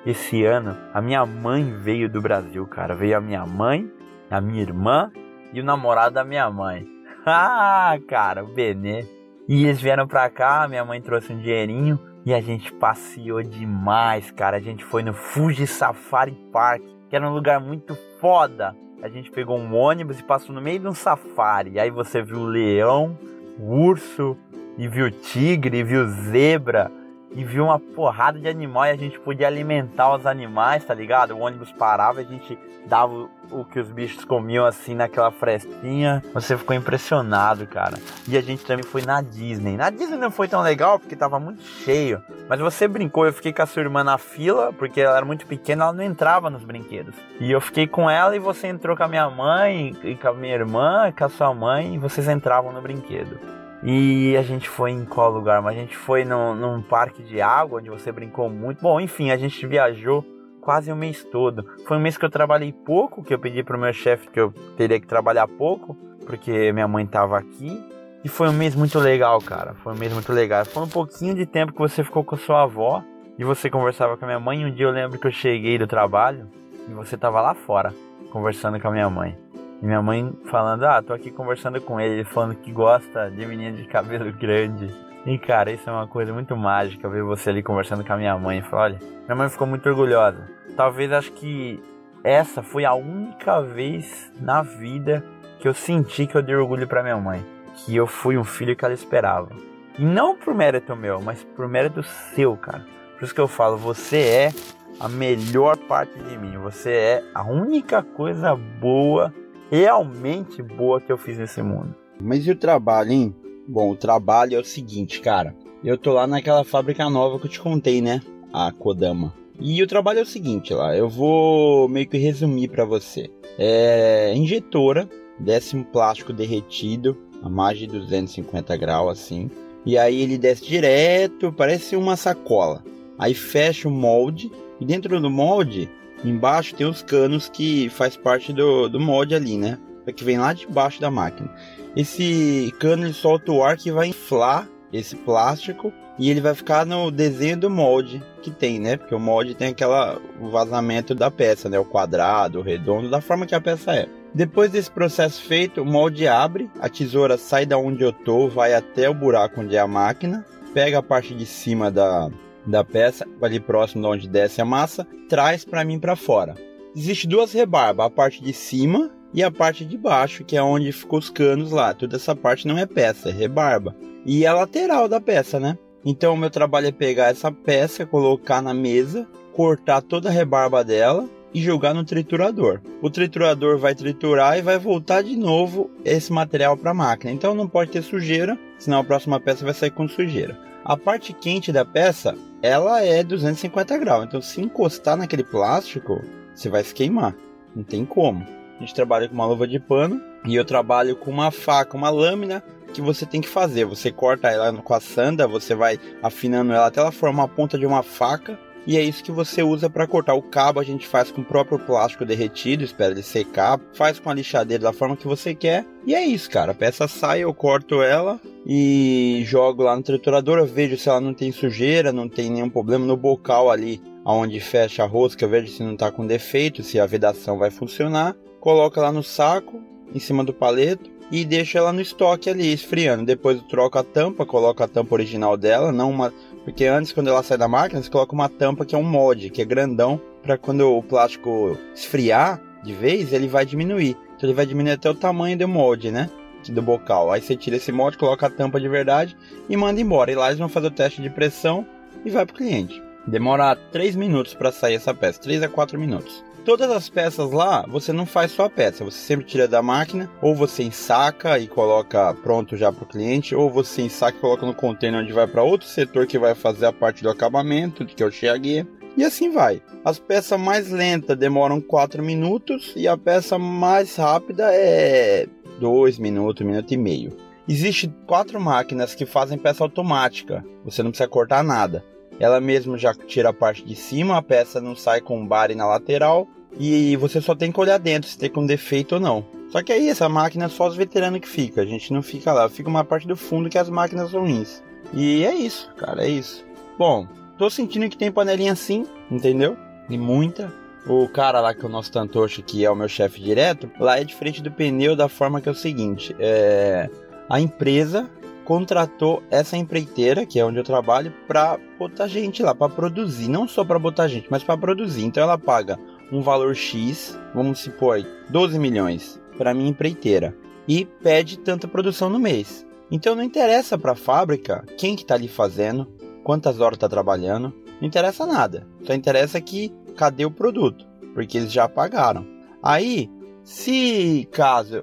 Esse 0.06 0.44
ano, 0.44 0.76
a 0.94 1.00
minha 1.00 1.24
mãe 1.26 1.76
veio 1.76 2.08
do 2.08 2.20
Brasil, 2.20 2.66
cara. 2.66 2.94
Veio 2.94 3.18
a 3.18 3.20
minha 3.20 3.44
mãe, 3.44 3.90
a 4.30 4.40
minha 4.40 4.62
irmã 4.62 5.10
e 5.52 5.60
o 5.60 5.64
namorado 5.64 6.14
da 6.14 6.24
minha 6.24 6.50
mãe. 6.50 6.86
Ah, 7.26 7.98
cara, 8.08 8.42
o 8.42 8.46
Benê. 8.46 9.04
E 9.46 9.66
eles 9.66 9.78
vieram 9.78 10.06
pra 10.06 10.30
cá, 10.30 10.66
minha 10.66 10.82
mãe 10.86 11.02
trouxe 11.02 11.34
um 11.34 11.38
dinheirinho 11.38 12.00
e 12.24 12.32
a 12.32 12.40
gente 12.40 12.72
passeou 12.72 13.42
demais, 13.42 14.30
cara. 14.30 14.56
A 14.56 14.60
gente 14.60 14.82
foi 14.82 15.02
no 15.02 15.12
Fuji 15.12 15.66
Safari 15.66 16.32
Park, 16.50 16.82
que 17.10 17.16
era 17.16 17.28
um 17.28 17.34
lugar 17.34 17.60
muito 17.60 17.94
foda. 18.18 18.74
A 19.02 19.08
gente 19.08 19.30
pegou 19.30 19.58
um 19.58 19.74
ônibus 19.74 20.20
e 20.20 20.22
passou 20.22 20.54
no 20.54 20.60
meio 20.60 20.78
de 20.78 20.86
um 20.86 20.92
safari. 20.92 21.80
Aí 21.80 21.90
você 21.90 22.22
viu 22.22 22.40
o 22.40 22.46
leão, 22.46 23.18
o 23.58 23.74
urso, 23.74 24.36
e 24.76 24.86
viu 24.86 25.10
tigre, 25.10 25.78
e 25.78 25.84
viu 25.84 26.06
zebra, 26.06 26.90
e 27.32 27.44
viu 27.44 27.64
uma 27.64 27.78
porrada 27.78 28.38
de 28.38 28.48
animal 28.48 28.86
e 28.86 28.90
a 28.90 28.96
gente 28.96 29.18
podia 29.20 29.46
alimentar 29.46 30.14
os 30.14 30.26
animais, 30.26 30.84
tá 30.84 30.94
ligado? 30.94 31.34
O 31.34 31.40
ônibus 31.40 31.70
parava, 31.72 32.20
a 32.20 32.24
gente 32.24 32.58
dava 32.86 33.28
o 33.50 33.64
que 33.64 33.78
os 33.78 33.90
bichos 33.90 34.24
comiam 34.24 34.64
assim 34.64 34.94
naquela 34.94 35.30
frestinha. 35.30 36.22
Você 36.34 36.56
ficou 36.56 36.74
impressionado, 36.74 37.66
cara. 37.66 37.98
E 38.26 38.36
a 38.36 38.40
gente 38.40 38.64
também 38.64 38.84
foi 38.84 39.02
na 39.02 39.20
Disney. 39.20 39.76
Na 39.76 39.90
Disney 39.90 40.16
não 40.16 40.30
foi 40.30 40.48
tão 40.48 40.60
legal 40.60 40.98
porque 40.98 41.14
tava 41.14 41.38
muito 41.38 41.62
cheio. 41.62 42.22
Mas 42.48 42.58
você 42.58 42.88
brincou, 42.88 43.26
eu 43.26 43.32
fiquei 43.32 43.52
com 43.52 43.62
a 43.62 43.66
sua 43.66 43.82
irmã 43.82 44.02
na 44.02 44.18
fila, 44.18 44.72
porque 44.72 45.00
ela 45.00 45.16
era 45.16 45.26
muito 45.26 45.46
pequena, 45.46 45.84
ela 45.84 45.92
não 45.92 46.02
entrava 46.02 46.50
nos 46.50 46.64
brinquedos. 46.64 47.14
E 47.38 47.50
eu 47.50 47.60
fiquei 47.60 47.86
com 47.86 48.10
ela 48.10 48.34
e 48.34 48.40
você 48.40 48.66
entrou 48.66 48.96
com 48.96 49.04
a 49.04 49.08
minha 49.08 49.28
mãe, 49.30 49.96
e 50.02 50.16
com 50.16 50.28
a 50.28 50.34
minha 50.34 50.54
irmã, 50.54 51.08
e 51.08 51.12
com 51.12 51.24
a 51.24 51.28
sua 51.28 51.54
mãe, 51.54 51.94
e 51.94 51.98
vocês 51.98 52.28
entravam 52.28 52.72
no 52.72 52.80
brinquedo. 52.80 53.59
E 53.82 54.36
a 54.36 54.42
gente 54.42 54.68
foi 54.68 54.90
em 54.90 55.04
qual 55.04 55.30
lugar? 55.30 55.62
Mas 55.62 55.76
a 55.76 55.80
gente 55.80 55.96
foi 55.96 56.24
num, 56.24 56.54
num 56.54 56.82
parque 56.82 57.22
de 57.22 57.40
água 57.40 57.78
onde 57.78 57.88
você 57.88 58.12
brincou 58.12 58.50
muito. 58.50 58.82
Bom, 58.82 59.00
enfim, 59.00 59.30
a 59.30 59.36
gente 59.36 59.66
viajou 59.66 60.24
quase 60.60 60.92
um 60.92 60.96
mês 60.96 61.24
todo. 61.24 61.64
Foi 61.86 61.96
um 61.96 62.00
mês 62.00 62.18
que 62.18 62.24
eu 62.24 62.30
trabalhei 62.30 62.72
pouco, 62.72 63.22
que 63.22 63.32
eu 63.32 63.38
pedi 63.38 63.62
pro 63.62 63.78
meu 63.78 63.92
chefe 63.92 64.28
que 64.28 64.38
eu 64.38 64.52
teria 64.76 65.00
que 65.00 65.06
trabalhar 65.06 65.48
pouco, 65.48 65.96
porque 66.26 66.72
minha 66.72 66.86
mãe 66.86 67.06
tava 67.06 67.38
aqui. 67.38 67.82
E 68.22 68.28
foi 68.28 68.50
um 68.50 68.52
mês 68.52 68.74
muito 68.74 68.98
legal, 68.98 69.40
cara. 69.40 69.74
Foi 69.82 69.94
um 69.94 69.96
mês 69.96 70.12
muito 70.12 70.30
legal. 70.30 70.64
Foi 70.66 70.82
um 70.82 70.88
pouquinho 70.88 71.34
de 71.34 71.46
tempo 71.46 71.72
que 71.72 71.78
você 71.78 72.04
ficou 72.04 72.22
com 72.22 72.36
sua 72.36 72.64
avó 72.64 73.02
e 73.38 73.44
você 73.44 73.70
conversava 73.70 74.16
com 74.18 74.26
a 74.26 74.28
minha 74.28 74.40
mãe. 74.40 74.66
Um 74.66 74.70
dia 74.70 74.84
eu 74.84 74.90
lembro 74.90 75.18
que 75.18 75.26
eu 75.26 75.32
cheguei 75.32 75.78
do 75.78 75.86
trabalho 75.86 76.46
e 76.86 76.92
você 76.92 77.16
tava 77.16 77.40
lá 77.40 77.54
fora 77.54 77.94
conversando 78.30 78.78
com 78.78 78.88
a 78.88 78.90
minha 78.90 79.08
mãe. 79.08 79.36
Minha 79.82 80.02
mãe 80.02 80.32
falando: 80.50 80.84
Ah, 80.84 81.02
tô 81.02 81.12
aqui 81.12 81.30
conversando 81.30 81.80
com 81.80 82.00
ele, 82.00 82.24
falando 82.24 82.54
que 82.54 82.70
gosta 82.70 83.30
de 83.30 83.46
menina 83.46 83.76
de 83.76 83.84
cabelo 83.84 84.32
grande. 84.32 84.94
E 85.26 85.38
cara, 85.38 85.70
isso 85.70 85.88
é 85.88 85.92
uma 85.92 86.06
coisa 86.06 86.32
muito 86.32 86.56
mágica 86.56 87.08
ver 87.08 87.22
você 87.22 87.50
ali 87.50 87.62
conversando 87.62 88.04
com 88.04 88.12
a 88.12 88.16
minha 88.16 88.36
mãe. 88.38 88.62
Falar, 88.62 88.82
olha, 88.82 88.98
minha 89.24 89.36
mãe 89.36 89.48
ficou 89.48 89.66
muito 89.66 89.88
orgulhosa. 89.88 90.48
Talvez 90.76 91.12
acho 91.12 91.32
que 91.32 91.82
essa 92.24 92.62
foi 92.62 92.84
a 92.84 92.94
única 92.94 93.60
vez 93.60 94.32
na 94.40 94.62
vida 94.62 95.24
que 95.58 95.68
eu 95.68 95.74
senti 95.74 96.26
que 96.26 96.36
eu 96.36 96.42
dei 96.42 96.54
orgulho 96.54 96.86
para 96.86 97.02
minha 97.02 97.16
mãe. 97.16 97.44
Que 97.74 97.96
eu 97.96 98.06
fui 98.06 98.36
um 98.38 98.44
filho 98.44 98.74
que 98.74 98.84
ela 98.84 98.94
esperava. 98.94 99.50
E 99.98 100.04
não 100.04 100.36
por 100.36 100.54
mérito 100.54 100.96
meu, 100.96 101.20
mas 101.20 101.42
por 101.44 101.68
mérito 101.68 102.02
seu, 102.02 102.56
cara. 102.56 102.84
Por 103.18 103.24
isso 103.24 103.34
que 103.34 103.40
eu 103.40 103.48
falo, 103.48 103.76
você 103.76 104.18
é 104.18 104.52
a 104.98 105.08
melhor 105.08 105.76
parte 105.76 106.18
de 106.18 106.38
mim. 106.38 106.56
Você 106.58 106.90
é 106.90 107.24
a 107.34 107.44
única 107.44 108.02
coisa 108.02 108.54
boa, 108.54 109.32
realmente 109.70 110.62
boa 110.62 111.00
que 111.00 111.12
eu 111.12 111.16
fiz 111.16 111.38
nesse 111.38 111.62
mundo. 111.62 111.94
Mas 112.20 112.46
e 112.46 112.50
o 112.50 112.56
trabalho, 112.56 113.12
hein? 113.12 113.34
Bom, 113.66 113.90
o 113.90 113.96
trabalho 113.96 114.56
é 114.56 114.60
o 114.60 114.64
seguinte, 114.64 115.20
cara. 115.20 115.54
Eu 115.82 115.96
tô 115.96 116.12
lá 116.12 116.26
naquela 116.26 116.64
fábrica 116.64 117.08
nova 117.08 117.38
que 117.38 117.46
eu 117.46 117.50
te 117.50 117.60
contei, 117.60 118.02
né? 118.02 118.20
A 118.52 118.70
Kodama. 118.72 119.32
E 119.58 119.82
o 119.82 119.86
trabalho 119.86 120.18
é 120.18 120.22
o 120.22 120.26
seguinte 120.26 120.72
lá, 120.72 120.96
eu 120.96 121.08
vou 121.08 121.86
meio 121.88 122.08
que 122.08 122.16
resumir 122.16 122.68
para 122.68 122.84
você. 122.84 123.30
É 123.58 124.32
injetora, 124.34 125.08
desce 125.38 125.76
um 125.76 125.82
plástico 125.82 126.32
derretido 126.32 127.16
a 127.42 127.48
mais 127.48 127.78
de 127.78 127.86
250 127.86 128.76
graus 128.76 129.18
assim. 129.18 129.50
E 129.84 129.96
aí 129.96 130.22
ele 130.22 130.38
desce 130.38 130.64
direto, 130.64 131.52
parece 131.52 131.94
uma 131.94 132.16
sacola. 132.16 132.82
Aí 133.18 133.34
fecha 133.34 133.86
o 133.86 133.90
molde 133.90 134.50
e 134.80 134.84
dentro 134.84 135.20
do 135.20 135.30
molde, 135.30 135.90
embaixo 136.24 136.74
tem 136.74 136.86
os 136.86 137.02
canos 137.02 137.48
que 137.48 137.88
faz 137.90 138.16
parte 138.16 138.52
do, 138.52 138.88
do 138.88 139.00
molde 139.00 139.34
ali, 139.34 139.56
né? 139.56 139.78
Que 140.14 140.24
vem 140.24 140.38
lá 140.38 140.52
de 140.52 140.66
baixo 140.66 141.00
da 141.00 141.10
máquina. 141.10 141.48
Esse 141.94 142.74
cano 142.80 143.04
ele 143.04 143.12
solta 143.12 143.52
o 143.52 143.62
ar 143.62 143.76
que 143.76 143.92
vai 143.92 144.08
inflar 144.08 144.68
esse 144.92 145.14
plástico 145.14 145.92
e 146.18 146.30
ele 146.30 146.40
vai 146.40 146.54
ficar 146.54 146.84
no 146.84 147.10
desenho 147.10 147.56
do 147.56 147.70
molde 147.70 148.22
que 148.42 148.50
tem, 148.50 148.78
né? 148.78 148.96
Porque 148.96 149.14
o 149.14 149.20
molde 149.20 149.54
tem 149.54 149.68
aquela 149.68 150.20
o 150.40 150.50
vazamento 150.50 151.14
da 151.14 151.30
peça, 151.30 151.68
né? 151.68 151.78
O 151.78 151.84
quadrado, 151.84 152.58
o 152.58 152.62
redondo, 152.62 153.08
da 153.08 153.20
forma 153.20 153.46
que 153.46 153.54
a 153.54 153.60
peça 153.60 153.94
é. 153.94 154.08
Depois 154.32 154.70
desse 154.70 154.90
processo 154.90 155.42
feito, 155.42 155.82
o 155.82 155.86
molde 155.86 156.26
abre, 156.28 156.70
a 156.80 156.88
tesoura 156.88 157.36
sai 157.36 157.66
da 157.66 157.78
onde 157.78 158.02
eu 158.02 158.12
tô, 158.12 158.48
vai 158.48 158.74
até 158.74 159.08
o 159.08 159.14
buraco 159.14 159.60
onde 159.60 159.74
é 159.74 159.80
a 159.80 159.86
máquina, 159.86 160.44
pega 160.72 160.98
a 160.98 161.02
parte 161.02 161.34
de 161.34 161.44
cima 161.44 161.90
da, 161.90 162.30
da 162.70 162.84
peça, 162.84 163.26
ali 163.42 163.60
próximo 163.60 164.02
de 164.02 164.08
onde 164.08 164.28
desce 164.28 164.60
a 164.60 164.64
massa, 164.64 165.06
traz 165.28 165.64
para 165.64 165.84
mim 165.84 165.98
para 165.98 166.16
fora. 166.16 166.54
Existe 166.96 167.26
duas 167.26 167.52
rebarbas, 167.52 168.06
a 168.06 168.10
parte 168.10 168.42
de 168.42 168.52
cima 168.52 169.10
e 169.32 169.42
a 169.42 169.50
parte 169.50 169.84
de 169.84 169.96
baixo, 169.96 170.44
que 170.44 170.56
é 170.56 170.62
onde 170.62 170.90
ficou 170.92 171.18
os 171.18 171.30
canos 171.30 171.70
lá. 171.70 171.94
Toda 171.94 172.16
essa 172.16 172.34
parte 172.34 172.66
não 172.66 172.78
é 172.78 172.86
peça, 172.86 173.28
é 173.28 173.32
rebarba. 173.32 173.94
E 174.26 174.44
é 174.44 174.52
lateral 174.52 175.08
da 175.08 175.20
peça, 175.20 175.60
né? 175.60 175.78
Então 176.04 176.34
o 176.34 176.36
meu 176.36 176.50
trabalho 176.50 176.88
é 176.88 176.92
pegar 176.92 177.30
essa 177.30 177.52
peça, 177.52 178.06
colocar 178.06 178.62
na 178.62 178.74
mesa, 178.74 179.28
cortar 179.52 180.00
toda 180.00 180.28
a 180.28 180.32
rebarba 180.32 180.82
dela 180.82 181.28
e 181.52 181.60
jogar 181.60 181.94
no 181.94 182.04
triturador. 182.04 182.80
O 183.02 183.10
triturador 183.10 183.78
vai 183.78 183.94
triturar 183.94 184.58
e 184.58 184.62
vai 184.62 184.78
voltar 184.78 185.22
de 185.22 185.36
novo 185.36 185.90
esse 186.04 186.32
material 186.32 186.76
para 186.76 186.92
a 186.92 186.94
máquina. 186.94 187.32
Então 187.32 187.54
não 187.54 187.68
pode 187.68 187.90
ter 187.90 188.02
sujeira, 188.02 188.58
senão 188.78 189.00
a 189.00 189.04
próxima 189.04 189.38
peça 189.40 189.64
vai 189.64 189.74
sair 189.74 189.90
com 189.90 190.08
sujeira. 190.08 190.58
A 190.84 190.96
parte 190.96 191.32
quente 191.32 191.70
da 191.70 191.84
peça, 191.84 192.34
ela 192.62 193.02
é 193.02 193.22
250 193.22 193.98
graus. 193.98 194.24
Então 194.24 194.40
se 194.40 194.60
encostar 194.60 195.16
naquele 195.16 195.44
plástico, 195.44 196.22
você 196.54 196.68
vai 196.68 196.84
se 196.84 196.94
queimar. 196.94 197.34
Não 197.74 197.82
tem 197.82 198.04
como. 198.04 198.46
A 198.76 198.80
gente 198.80 198.94
trabalha 198.94 199.28
com 199.28 199.34
uma 199.34 199.46
luva 199.46 199.66
de 199.66 199.78
pano 199.78 200.20
e 200.44 200.54
eu 200.54 200.64
trabalho 200.64 201.16
com 201.16 201.30
uma 201.30 201.50
faca, 201.50 201.96
uma 201.96 202.10
lâmina 202.10 202.62
que 202.92 203.00
você 203.00 203.24
tem 203.24 203.40
que 203.40 203.48
fazer. 203.48 203.84
Você 203.84 204.10
corta 204.10 204.48
ela 204.48 204.72
com 204.72 204.94
a 204.94 205.00
sanda, 205.00 205.46
você 205.46 205.74
vai 205.74 205.98
afinando 206.22 206.72
ela 206.72 206.86
até 206.86 207.00
ela 207.00 207.12
formar 207.12 207.44
a 207.44 207.48
ponta 207.48 207.78
de 207.78 207.86
uma 207.86 208.02
faca 208.02 208.58
e 208.86 208.96
é 208.96 209.02
isso 209.02 209.22
que 209.22 209.32
você 209.32 209.62
usa 209.62 209.88
para 209.88 210.06
cortar. 210.06 210.34
O 210.34 210.42
cabo 210.42 210.80
a 210.80 210.84
gente 210.84 211.06
faz 211.06 211.30
com 211.30 211.40
o 211.40 211.44
próprio 211.44 211.78
plástico 211.78 212.24
derretido, 212.24 212.84
espera 212.84 213.12
ele 213.12 213.22
secar, 213.22 213.80
faz 213.94 214.18
com 214.18 214.30
a 214.30 214.34
lixadeira 214.34 214.84
da 214.84 214.92
forma 214.92 215.16
que 215.16 215.26
você 215.26 215.54
quer. 215.54 215.86
E 216.06 216.14
é 216.14 216.24
isso, 216.24 216.50
cara. 216.50 216.72
A 216.72 216.74
peça 216.74 217.06
sai, 217.06 217.40
eu 217.40 217.52
corto 217.52 218.02
ela 218.02 218.40
e 218.66 219.42
jogo 219.46 219.82
lá 219.82 219.96
no 219.96 220.02
triturador. 220.02 220.58
Eu 220.58 220.66
vejo 220.66 220.96
se 220.96 221.08
ela 221.08 221.20
não 221.20 221.34
tem 221.34 221.52
sujeira, 221.52 222.12
não 222.12 222.28
tem 222.28 222.50
nenhum 222.50 222.70
problema 222.70 223.04
no 223.04 223.16
bocal 223.16 223.70
ali, 223.70 224.00
onde 224.24 224.60
fecha 224.60 225.04
a 225.04 225.06
rosca. 225.06 225.44
Eu 225.44 225.48
vejo 225.48 225.68
se 225.68 225.82
não 225.82 225.96
tá 225.96 226.10
com 226.10 226.26
defeito, 226.26 226.82
se 226.82 226.98
a 226.98 227.06
vedação 227.06 227.58
vai 227.58 227.70
funcionar 227.70 228.34
coloca 228.60 229.00
lá 229.00 229.10
no 229.10 229.22
saco, 229.22 229.80
em 230.14 230.18
cima 230.18 230.44
do 230.44 230.52
paleto 230.52 231.10
e 231.32 231.44
deixa 231.44 231.78
ela 231.78 231.92
no 231.92 232.00
estoque 232.00 232.50
ali, 232.50 232.72
esfriando. 232.72 233.24
Depois 233.24 233.56
eu 233.56 233.62
troco 233.64 233.98
a 233.98 234.04
tampa, 234.04 234.44
coloco 234.44 234.82
a 234.82 234.88
tampa 234.88 235.14
original 235.14 235.56
dela, 235.56 235.92
não 235.92 236.10
uma. 236.10 236.32
Porque 236.64 236.84
antes, 236.84 237.12
quando 237.12 237.28
ela 237.28 237.42
sai 237.42 237.56
da 237.56 237.68
máquina, 237.68 238.02
você 238.02 238.10
coloca 238.10 238.34
uma 238.34 238.48
tampa 238.48 238.84
que 238.84 238.94
é 238.94 238.98
um 238.98 239.02
mod, 239.02 239.50
que 239.50 239.62
é 239.62 239.64
grandão, 239.64 240.20
para 240.42 240.58
quando 240.58 240.88
o 240.90 241.02
plástico 241.02 241.76
esfriar 241.94 242.60
de 242.82 242.92
vez, 242.94 243.32
ele 243.32 243.46
vai 243.46 243.66
diminuir. 243.66 244.16
Então 244.36 244.48
ele 244.48 244.56
vai 244.56 244.66
diminuir 244.66 244.92
até 244.92 245.10
o 245.10 245.14
tamanho 245.14 245.56
do 245.56 245.68
molde, 245.68 246.10
né? 246.10 246.30
Do 246.68 246.82
bocal. 246.82 247.32
Aí 247.32 247.40
você 247.40 247.56
tira 247.56 247.76
esse 247.76 247.90
molde, 247.90 248.18
coloca 248.18 248.46
a 248.46 248.50
tampa 248.50 248.80
de 248.80 248.88
verdade 248.88 249.36
e 249.68 249.76
manda 249.76 250.00
embora. 250.00 250.30
E 250.30 250.34
lá 250.34 250.48
eles 250.48 250.58
vão 250.58 250.68
fazer 250.68 250.88
o 250.88 250.90
teste 250.90 251.22
de 251.22 251.30
pressão 251.30 251.86
e 252.24 252.30
vai 252.30 252.44
pro 252.44 252.56
cliente. 252.56 253.02
Demora 253.26 253.76
3 253.76 254.16
minutos 254.16 254.54
para 254.54 254.72
sair 254.72 254.94
essa 254.94 255.14
peça, 255.14 255.40
3 255.40 255.62
a 255.62 255.68
4 255.68 255.98
minutos. 255.98 256.44
Todas 256.64 256.90
as 256.90 257.08
peças 257.08 257.50
lá, 257.50 257.86
você 257.88 258.12
não 258.12 258.26
faz 258.26 258.52
só 258.52 258.64
a 258.64 258.70
peça, 258.70 259.02
você 259.02 259.16
sempre 259.16 259.46
tira 259.46 259.66
da 259.66 259.82
máquina, 259.82 260.30
ou 260.42 260.54
você 260.54 260.82
ensaca 260.82 261.58
e 261.58 261.66
coloca 261.66 262.34
pronto 262.42 262.76
já 262.76 262.92
para 262.92 263.04
o 263.04 263.08
cliente, 263.08 263.54
ou 263.54 263.70
você 263.70 264.02
ensaca 264.02 264.36
e 264.36 264.40
coloca 264.40 264.66
no 264.66 264.74
container 264.74 265.22
onde 265.22 265.32
vai 265.32 265.46
para 265.46 265.62
outro 265.62 265.88
setor 265.88 266.26
que 266.26 266.38
vai 266.38 266.54
fazer 266.54 266.86
a 266.86 266.92
parte 266.92 267.22
do 267.22 267.30
acabamento, 267.30 268.04
que 268.04 268.22
é 268.22 268.26
o 268.26 268.30
chegue. 268.30 268.86
E 269.16 269.24
assim 269.24 269.50
vai. 269.50 269.82
As 270.04 270.18
peças 270.18 270.60
mais 270.60 270.90
lentas 270.90 271.36
demoram 271.36 271.80
4 271.80 272.22
minutos 272.22 272.92
e 272.94 273.08
a 273.08 273.16
peça 273.16 273.58
mais 273.58 274.14
rápida 274.16 274.68
é 274.70 275.46
2 275.80 276.18
minutos, 276.18 276.64
1 276.64 276.68
minuto 276.68 276.92
e 276.92 276.96
meio. 276.96 277.36
Existem 277.66 278.14
quatro 278.26 278.60
máquinas 278.60 279.14
que 279.14 279.24
fazem 279.24 279.58
peça 279.58 279.82
automática. 279.82 280.64
Você 280.84 281.02
não 281.02 281.10
precisa 281.10 281.28
cortar 281.28 281.64
nada. 281.64 282.04
Ela 282.40 282.58
mesmo 282.60 282.96
já 282.96 283.12
tira 283.14 283.50
a 283.50 283.52
parte 283.52 283.84
de 283.84 283.94
cima, 283.94 284.38
a 284.38 284.42
peça 284.42 284.80
não 284.80 284.96
sai 284.96 285.20
com 285.20 285.46
bare 285.46 285.74
na 285.74 285.86
lateral 285.86 286.48
e 286.78 287.14
você 287.16 287.40
só 287.40 287.54
tem 287.54 287.70
que 287.70 287.78
olhar 287.78 287.98
dentro 287.98 288.30
se 288.30 288.38
tem 288.38 288.48
com 288.48 288.64
defeito 288.64 289.16
ou 289.16 289.20
não. 289.20 289.44
Só 289.70 289.82
que 289.82 289.92
aí 289.92 290.08
essa 290.08 290.28
máquina 290.28 290.64
é 290.64 290.68
só 290.68 290.88
os 290.88 290.96
veteranos 290.96 291.40
que 291.40 291.48
fica, 291.48 291.82
a 291.82 291.84
gente 291.84 292.12
não 292.12 292.22
fica 292.22 292.52
lá, 292.52 292.68
fica 292.68 292.88
uma 292.88 293.04
parte 293.04 293.28
do 293.28 293.36
fundo 293.36 293.68
que 293.68 293.78
as 293.78 293.90
máquinas 293.90 294.32
ruins. 294.32 294.82
E 295.12 295.44
é 295.44 295.54
isso, 295.54 295.92
cara, 295.96 296.24
é 296.24 296.28
isso. 296.28 296.64
Bom, 296.98 297.26
tô 297.58 297.68
sentindo 297.68 298.08
que 298.08 298.16
tem 298.16 298.32
panelinha 298.32 298.74
sim, 298.74 299.06
entendeu? 299.30 299.76
E 300.08 300.16
muita. 300.16 300.72
O 301.06 301.28
cara 301.28 301.60
lá 301.60 301.74
que 301.74 301.82
é 301.82 301.88
o 301.88 301.90
nosso 301.90 302.10
Tantoshi, 302.10 302.62
que 302.62 302.84
é 302.84 302.90
o 302.90 302.96
meu 302.96 303.08
chefe 303.08 303.40
direto, 303.40 303.90
lá 303.98 304.18
é 304.18 304.24
diferente 304.24 304.62
do 304.62 304.70
pneu 304.70 305.14
da 305.14 305.28
forma 305.28 305.60
que 305.60 305.68
é 305.68 305.72
o 305.72 305.74
seguinte: 305.74 306.34
é... 306.38 307.08
a 307.48 307.60
empresa 307.60 308.28
contratou 308.70 309.42
essa 309.50 309.76
empreiteira, 309.76 310.46
que 310.46 310.60
é 310.60 310.64
onde 310.64 310.78
eu 310.78 310.84
trabalho, 310.84 311.34
para 311.48 311.76
botar 311.98 312.28
gente 312.28 312.62
lá, 312.62 312.72
para 312.72 312.88
produzir, 312.88 313.48
não 313.48 313.66
só 313.66 313.84
para 313.84 313.98
botar 313.98 314.28
gente, 314.28 314.46
mas 314.48 314.62
para 314.62 314.78
produzir. 314.78 315.24
Então 315.24 315.42
ela 315.42 315.58
paga 315.58 315.98
um 316.30 316.40
valor 316.40 316.76
X, 316.76 317.36
vamos 317.52 317.80
supor 317.80 318.24
12 318.48 318.78
milhões 318.78 319.40
para 319.58 319.74
minha 319.74 319.90
empreiteira 319.90 320.56
e 320.86 321.04
pede 321.04 321.58
tanta 321.58 321.88
produção 321.88 322.30
no 322.30 322.38
mês. 322.38 322.86
Então 323.10 323.34
não 323.34 323.42
interessa 323.42 323.98
para 323.98 324.12
a 324.12 324.14
fábrica 324.14 324.84
quem 324.96 325.16
que 325.16 325.24
tá 325.26 325.34
ali 325.34 325.48
fazendo, 325.48 326.06
quantas 326.44 326.78
horas 326.78 326.96
está 326.96 327.08
trabalhando, 327.08 327.74
não 328.00 328.06
interessa 328.06 328.46
nada. 328.46 328.86
Só 329.02 329.12
interessa 329.14 329.60
que 329.60 329.92
cadê 330.14 330.44
o 330.44 330.50
produto, 330.50 331.04
porque 331.34 331.58
eles 331.58 331.72
já 331.72 331.88
pagaram. 331.88 332.46
Aí, 332.80 333.28
se 333.64 334.48
caso 334.52 335.02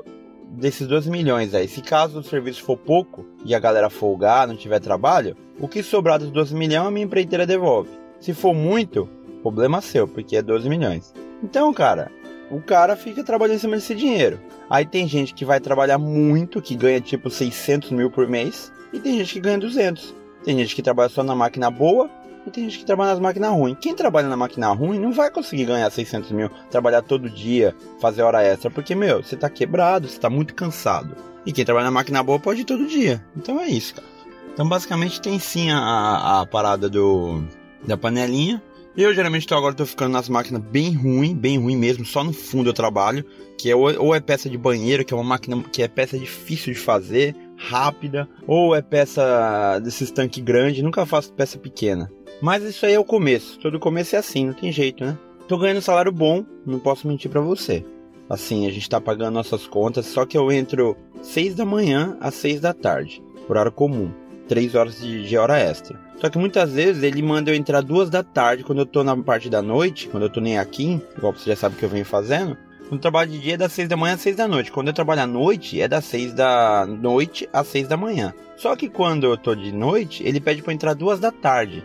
desses 0.51 0.87
12 0.87 1.09
milhões 1.09 1.53
aí, 1.53 1.67
se 1.67 1.81
caso 1.81 2.19
o 2.19 2.23
serviço 2.23 2.63
for 2.63 2.77
pouco 2.77 3.25
e 3.45 3.53
a 3.53 3.59
galera 3.59 3.89
folgar, 3.89 4.47
não 4.47 4.55
tiver 4.55 4.79
trabalho, 4.79 5.35
o 5.59 5.67
que 5.67 5.83
sobrar 5.83 6.19
dos 6.19 6.31
12 6.31 6.55
milhões 6.55 6.87
a 6.87 6.91
minha 6.91 7.05
empreiteira 7.05 7.45
devolve. 7.45 7.89
Se 8.19 8.33
for 8.33 8.53
muito, 8.53 9.07
problema 9.41 9.81
seu, 9.81 10.07
porque 10.07 10.35
é 10.37 10.41
12 10.41 10.67
milhões. 10.69 11.13
Então, 11.43 11.73
cara, 11.73 12.11
o 12.49 12.61
cara 12.61 12.95
fica 12.95 13.23
trabalhando 13.23 13.57
em 13.57 13.59
cima 13.59 13.75
desse 13.75 13.93
dinheiro. 13.93 14.39
Aí 14.69 14.85
tem 14.85 15.07
gente 15.07 15.33
que 15.33 15.45
vai 15.45 15.59
trabalhar 15.59 15.97
muito, 15.97 16.61
que 16.61 16.75
ganha 16.75 16.99
tipo 16.99 17.29
600 17.29 17.91
mil 17.91 18.09
por 18.09 18.27
mês, 18.27 18.71
e 18.91 18.99
tem 18.99 19.17
gente 19.17 19.33
que 19.33 19.39
ganha 19.39 19.57
200. 19.57 20.15
Tem 20.43 20.57
gente 20.57 20.75
que 20.75 20.81
trabalha 20.81 21.09
só 21.09 21.23
na 21.23 21.35
máquina 21.35 21.69
boa 21.69 22.09
e 22.47 22.51
tem 22.51 22.63
gente 22.63 22.79
que 22.79 22.85
trabalha 22.85 23.11
nas 23.11 23.19
máquinas 23.19 23.51
ruins. 23.51 23.77
Quem 23.79 23.93
trabalha 23.93 24.27
na 24.27 24.37
máquina 24.37 24.71
ruim 24.71 24.99
não 24.99 25.11
vai 25.11 25.29
conseguir 25.29 25.65
ganhar 25.65 25.89
600 25.89 26.31
mil, 26.31 26.49
trabalhar 26.71 27.01
todo 27.01 27.29
dia, 27.29 27.75
fazer 27.99 28.21
hora 28.21 28.41
extra, 28.41 28.71
porque, 28.71 28.95
meu, 28.95 29.21
você 29.21 29.35
tá 29.35 29.49
quebrado, 29.49 30.07
você 30.07 30.19
tá 30.19 30.29
muito 30.29 30.55
cansado. 30.55 31.15
E 31.45 31.51
quem 31.51 31.65
trabalha 31.65 31.85
na 31.85 31.91
máquina 31.91 32.23
boa 32.23 32.39
pode 32.39 32.61
ir 32.61 32.65
todo 32.65 32.87
dia. 32.87 33.23
Então 33.35 33.59
é 33.59 33.67
isso, 33.67 33.95
cara. 33.95 34.07
Então 34.53 34.67
basicamente 34.67 35.21
tem 35.21 35.37
sim 35.37 35.69
a, 35.69 36.41
a 36.41 36.45
parada 36.45 36.89
do 36.89 37.43
da 37.85 37.95
panelinha. 37.95 38.61
Eu 38.97 39.13
geralmente 39.13 39.45
tô, 39.45 39.55
agora 39.55 39.75
tô 39.75 39.85
ficando 39.85 40.13
nas 40.13 40.27
máquinas 40.27 40.63
bem 40.63 40.95
ruim, 40.95 41.35
bem 41.35 41.59
ruim 41.59 41.77
mesmo, 41.77 42.03
só 42.03 42.23
no 42.23 42.33
fundo 42.33 42.69
eu 42.69 42.73
trabalho, 42.73 43.23
que 43.55 43.69
é 43.69 43.75
ou, 43.75 44.05
ou 44.05 44.15
é 44.15 44.19
peça 44.19 44.49
de 44.49 44.57
banheiro, 44.57 45.05
que 45.05 45.13
é 45.13 45.17
uma 45.17 45.23
máquina 45.23 45.61
que 45.71 45.83
é 45.83 45.87
peça 45.87 46.17
difícil 46.17 46.73
de 46.73 46.79
fazer, 46.79 47.35
rápida, 47.55 48.27
ou 48.47 48.75
é 48.75 48.81
peça 48.81 49.79
desses 49.83 50.09
tanques 50.09 50.43
grandes, 50.43 50.81
nunca 50.81 51.05
faço 51.05 51.31
peça 51.33 51.59
pequena. 51.59 52.09
Mas 52.41 52.63
isso 52.63 52.85
aí 52.85 52.93
é 52.93 52.99
o 52.99 53.05
começo. 53.05 53.57
Todo 53.59 53.79
começo 53.79 54.15
é 54.15 54.19
assim, 54.19 54.47
não 54.47 54.53
tem 54.53 54.71
jeito, 54.71 55.03
né? 55.03 55.17
Tô 55.47 55.57
ganhando 55.57 55.77
um 55.77 55.81
salário 55.81 56.11
bom, 56.11 56.45
não 56.65 56.79
posso 56.79 57.07
mentir 57.07 57.31
para 57.31 57.41
você. 57.41 57.83
Assim, 58.29 58.67
a 58.67 58.71
gente 58.71 58.89
tá 58.89 58.99
pagando 58.99 59.33
nossas 59.33 59.65
contas, 59.65 60.05
só 60.05 60.25
que 60.25 60.37
eu 60.37 60.51
entro 60.51 60.97
6 61.21 61.55
da 61.55 61.65
manhã 61.65 62.17
às 62.19 62.35
6 62.35 62.59
da 62.59 62.73
tarde, 62.73 63.23
horário 63.47 63.71
comum. 63.71 64.11
3 64.47 64.75
horas 64.75 64.99
de, 64.99 65.27
de, 65.27 65.37
hora 65.37 65.57
extra. 65.57 65.99
Só 66.19 66.29
que 66.29 66.37
muitas 66.37 66.73
vezes 66.73 67.03
ele 67.03 67.21
manda 67.21 67.51
eu 67.51 67.55
entrar 67.55 67.81
duas 67.81 68.09
da 68.09 68.23
tarde, 68.23 68.63
quando 68.63 68.79
eu 68.79 68.85
tô 68.85 69.03
na 69.03 69.15
parte 69.15 69.49
da 69.49 69.61
noite, 69.61 70.07
quando 70.07 70.23
eu 70.23 70.29
tô 70.29 70.39
nem 70.39 70.57
aqui, 70.57 71.01
igual 71.17 71.33
você 71.33 71.49
já 71.49 71.55
sabe 71.55 71.75
que 71.75 71.83
eu 71.83 71.89
venho 71.89 72.05
fazendo. 72.05 72.57
Eu 72.89 72.97
trabalho 72.97 73.29
de 73.29 73.39
dia 73.39 73.55
é 73.55 73.57
das 73.57 73.73
6 73.73 73.89
da 73.89 73.97
manhã 73.97 74.13
às 74.13 74.21
6 74.21 74.35
da 74.35 74.47
noite. 74.47 74.71
Quando 74.71 74.87
eu 74.87 74.93
trabalho 74.93 75.21
à 75.21 75.27
noite 75.27 75.81
é 75.81 75.87
das 75.87 76.05
6 76.05 76.33
da 76.33 76.85
noite 76.87 77.47
às 77.51 77.67
6 77.67 77.87
da 77.87 77.97
manhã. 77.97 78.33
Só 78.55 78.75
que 78.75 78.87
quando 78.87 79.25
eu 79.25 79.37
tô 79.37 79.53
de 79.53 79.73
noite, 79.73 80.23
ele 80.25 80.39
pede 80.39 80.61
para 80.61 80.73
entrar 80.73 80.93
duas 80.93 81.19
da 81.19 81.31
tarde. 81.31 81.83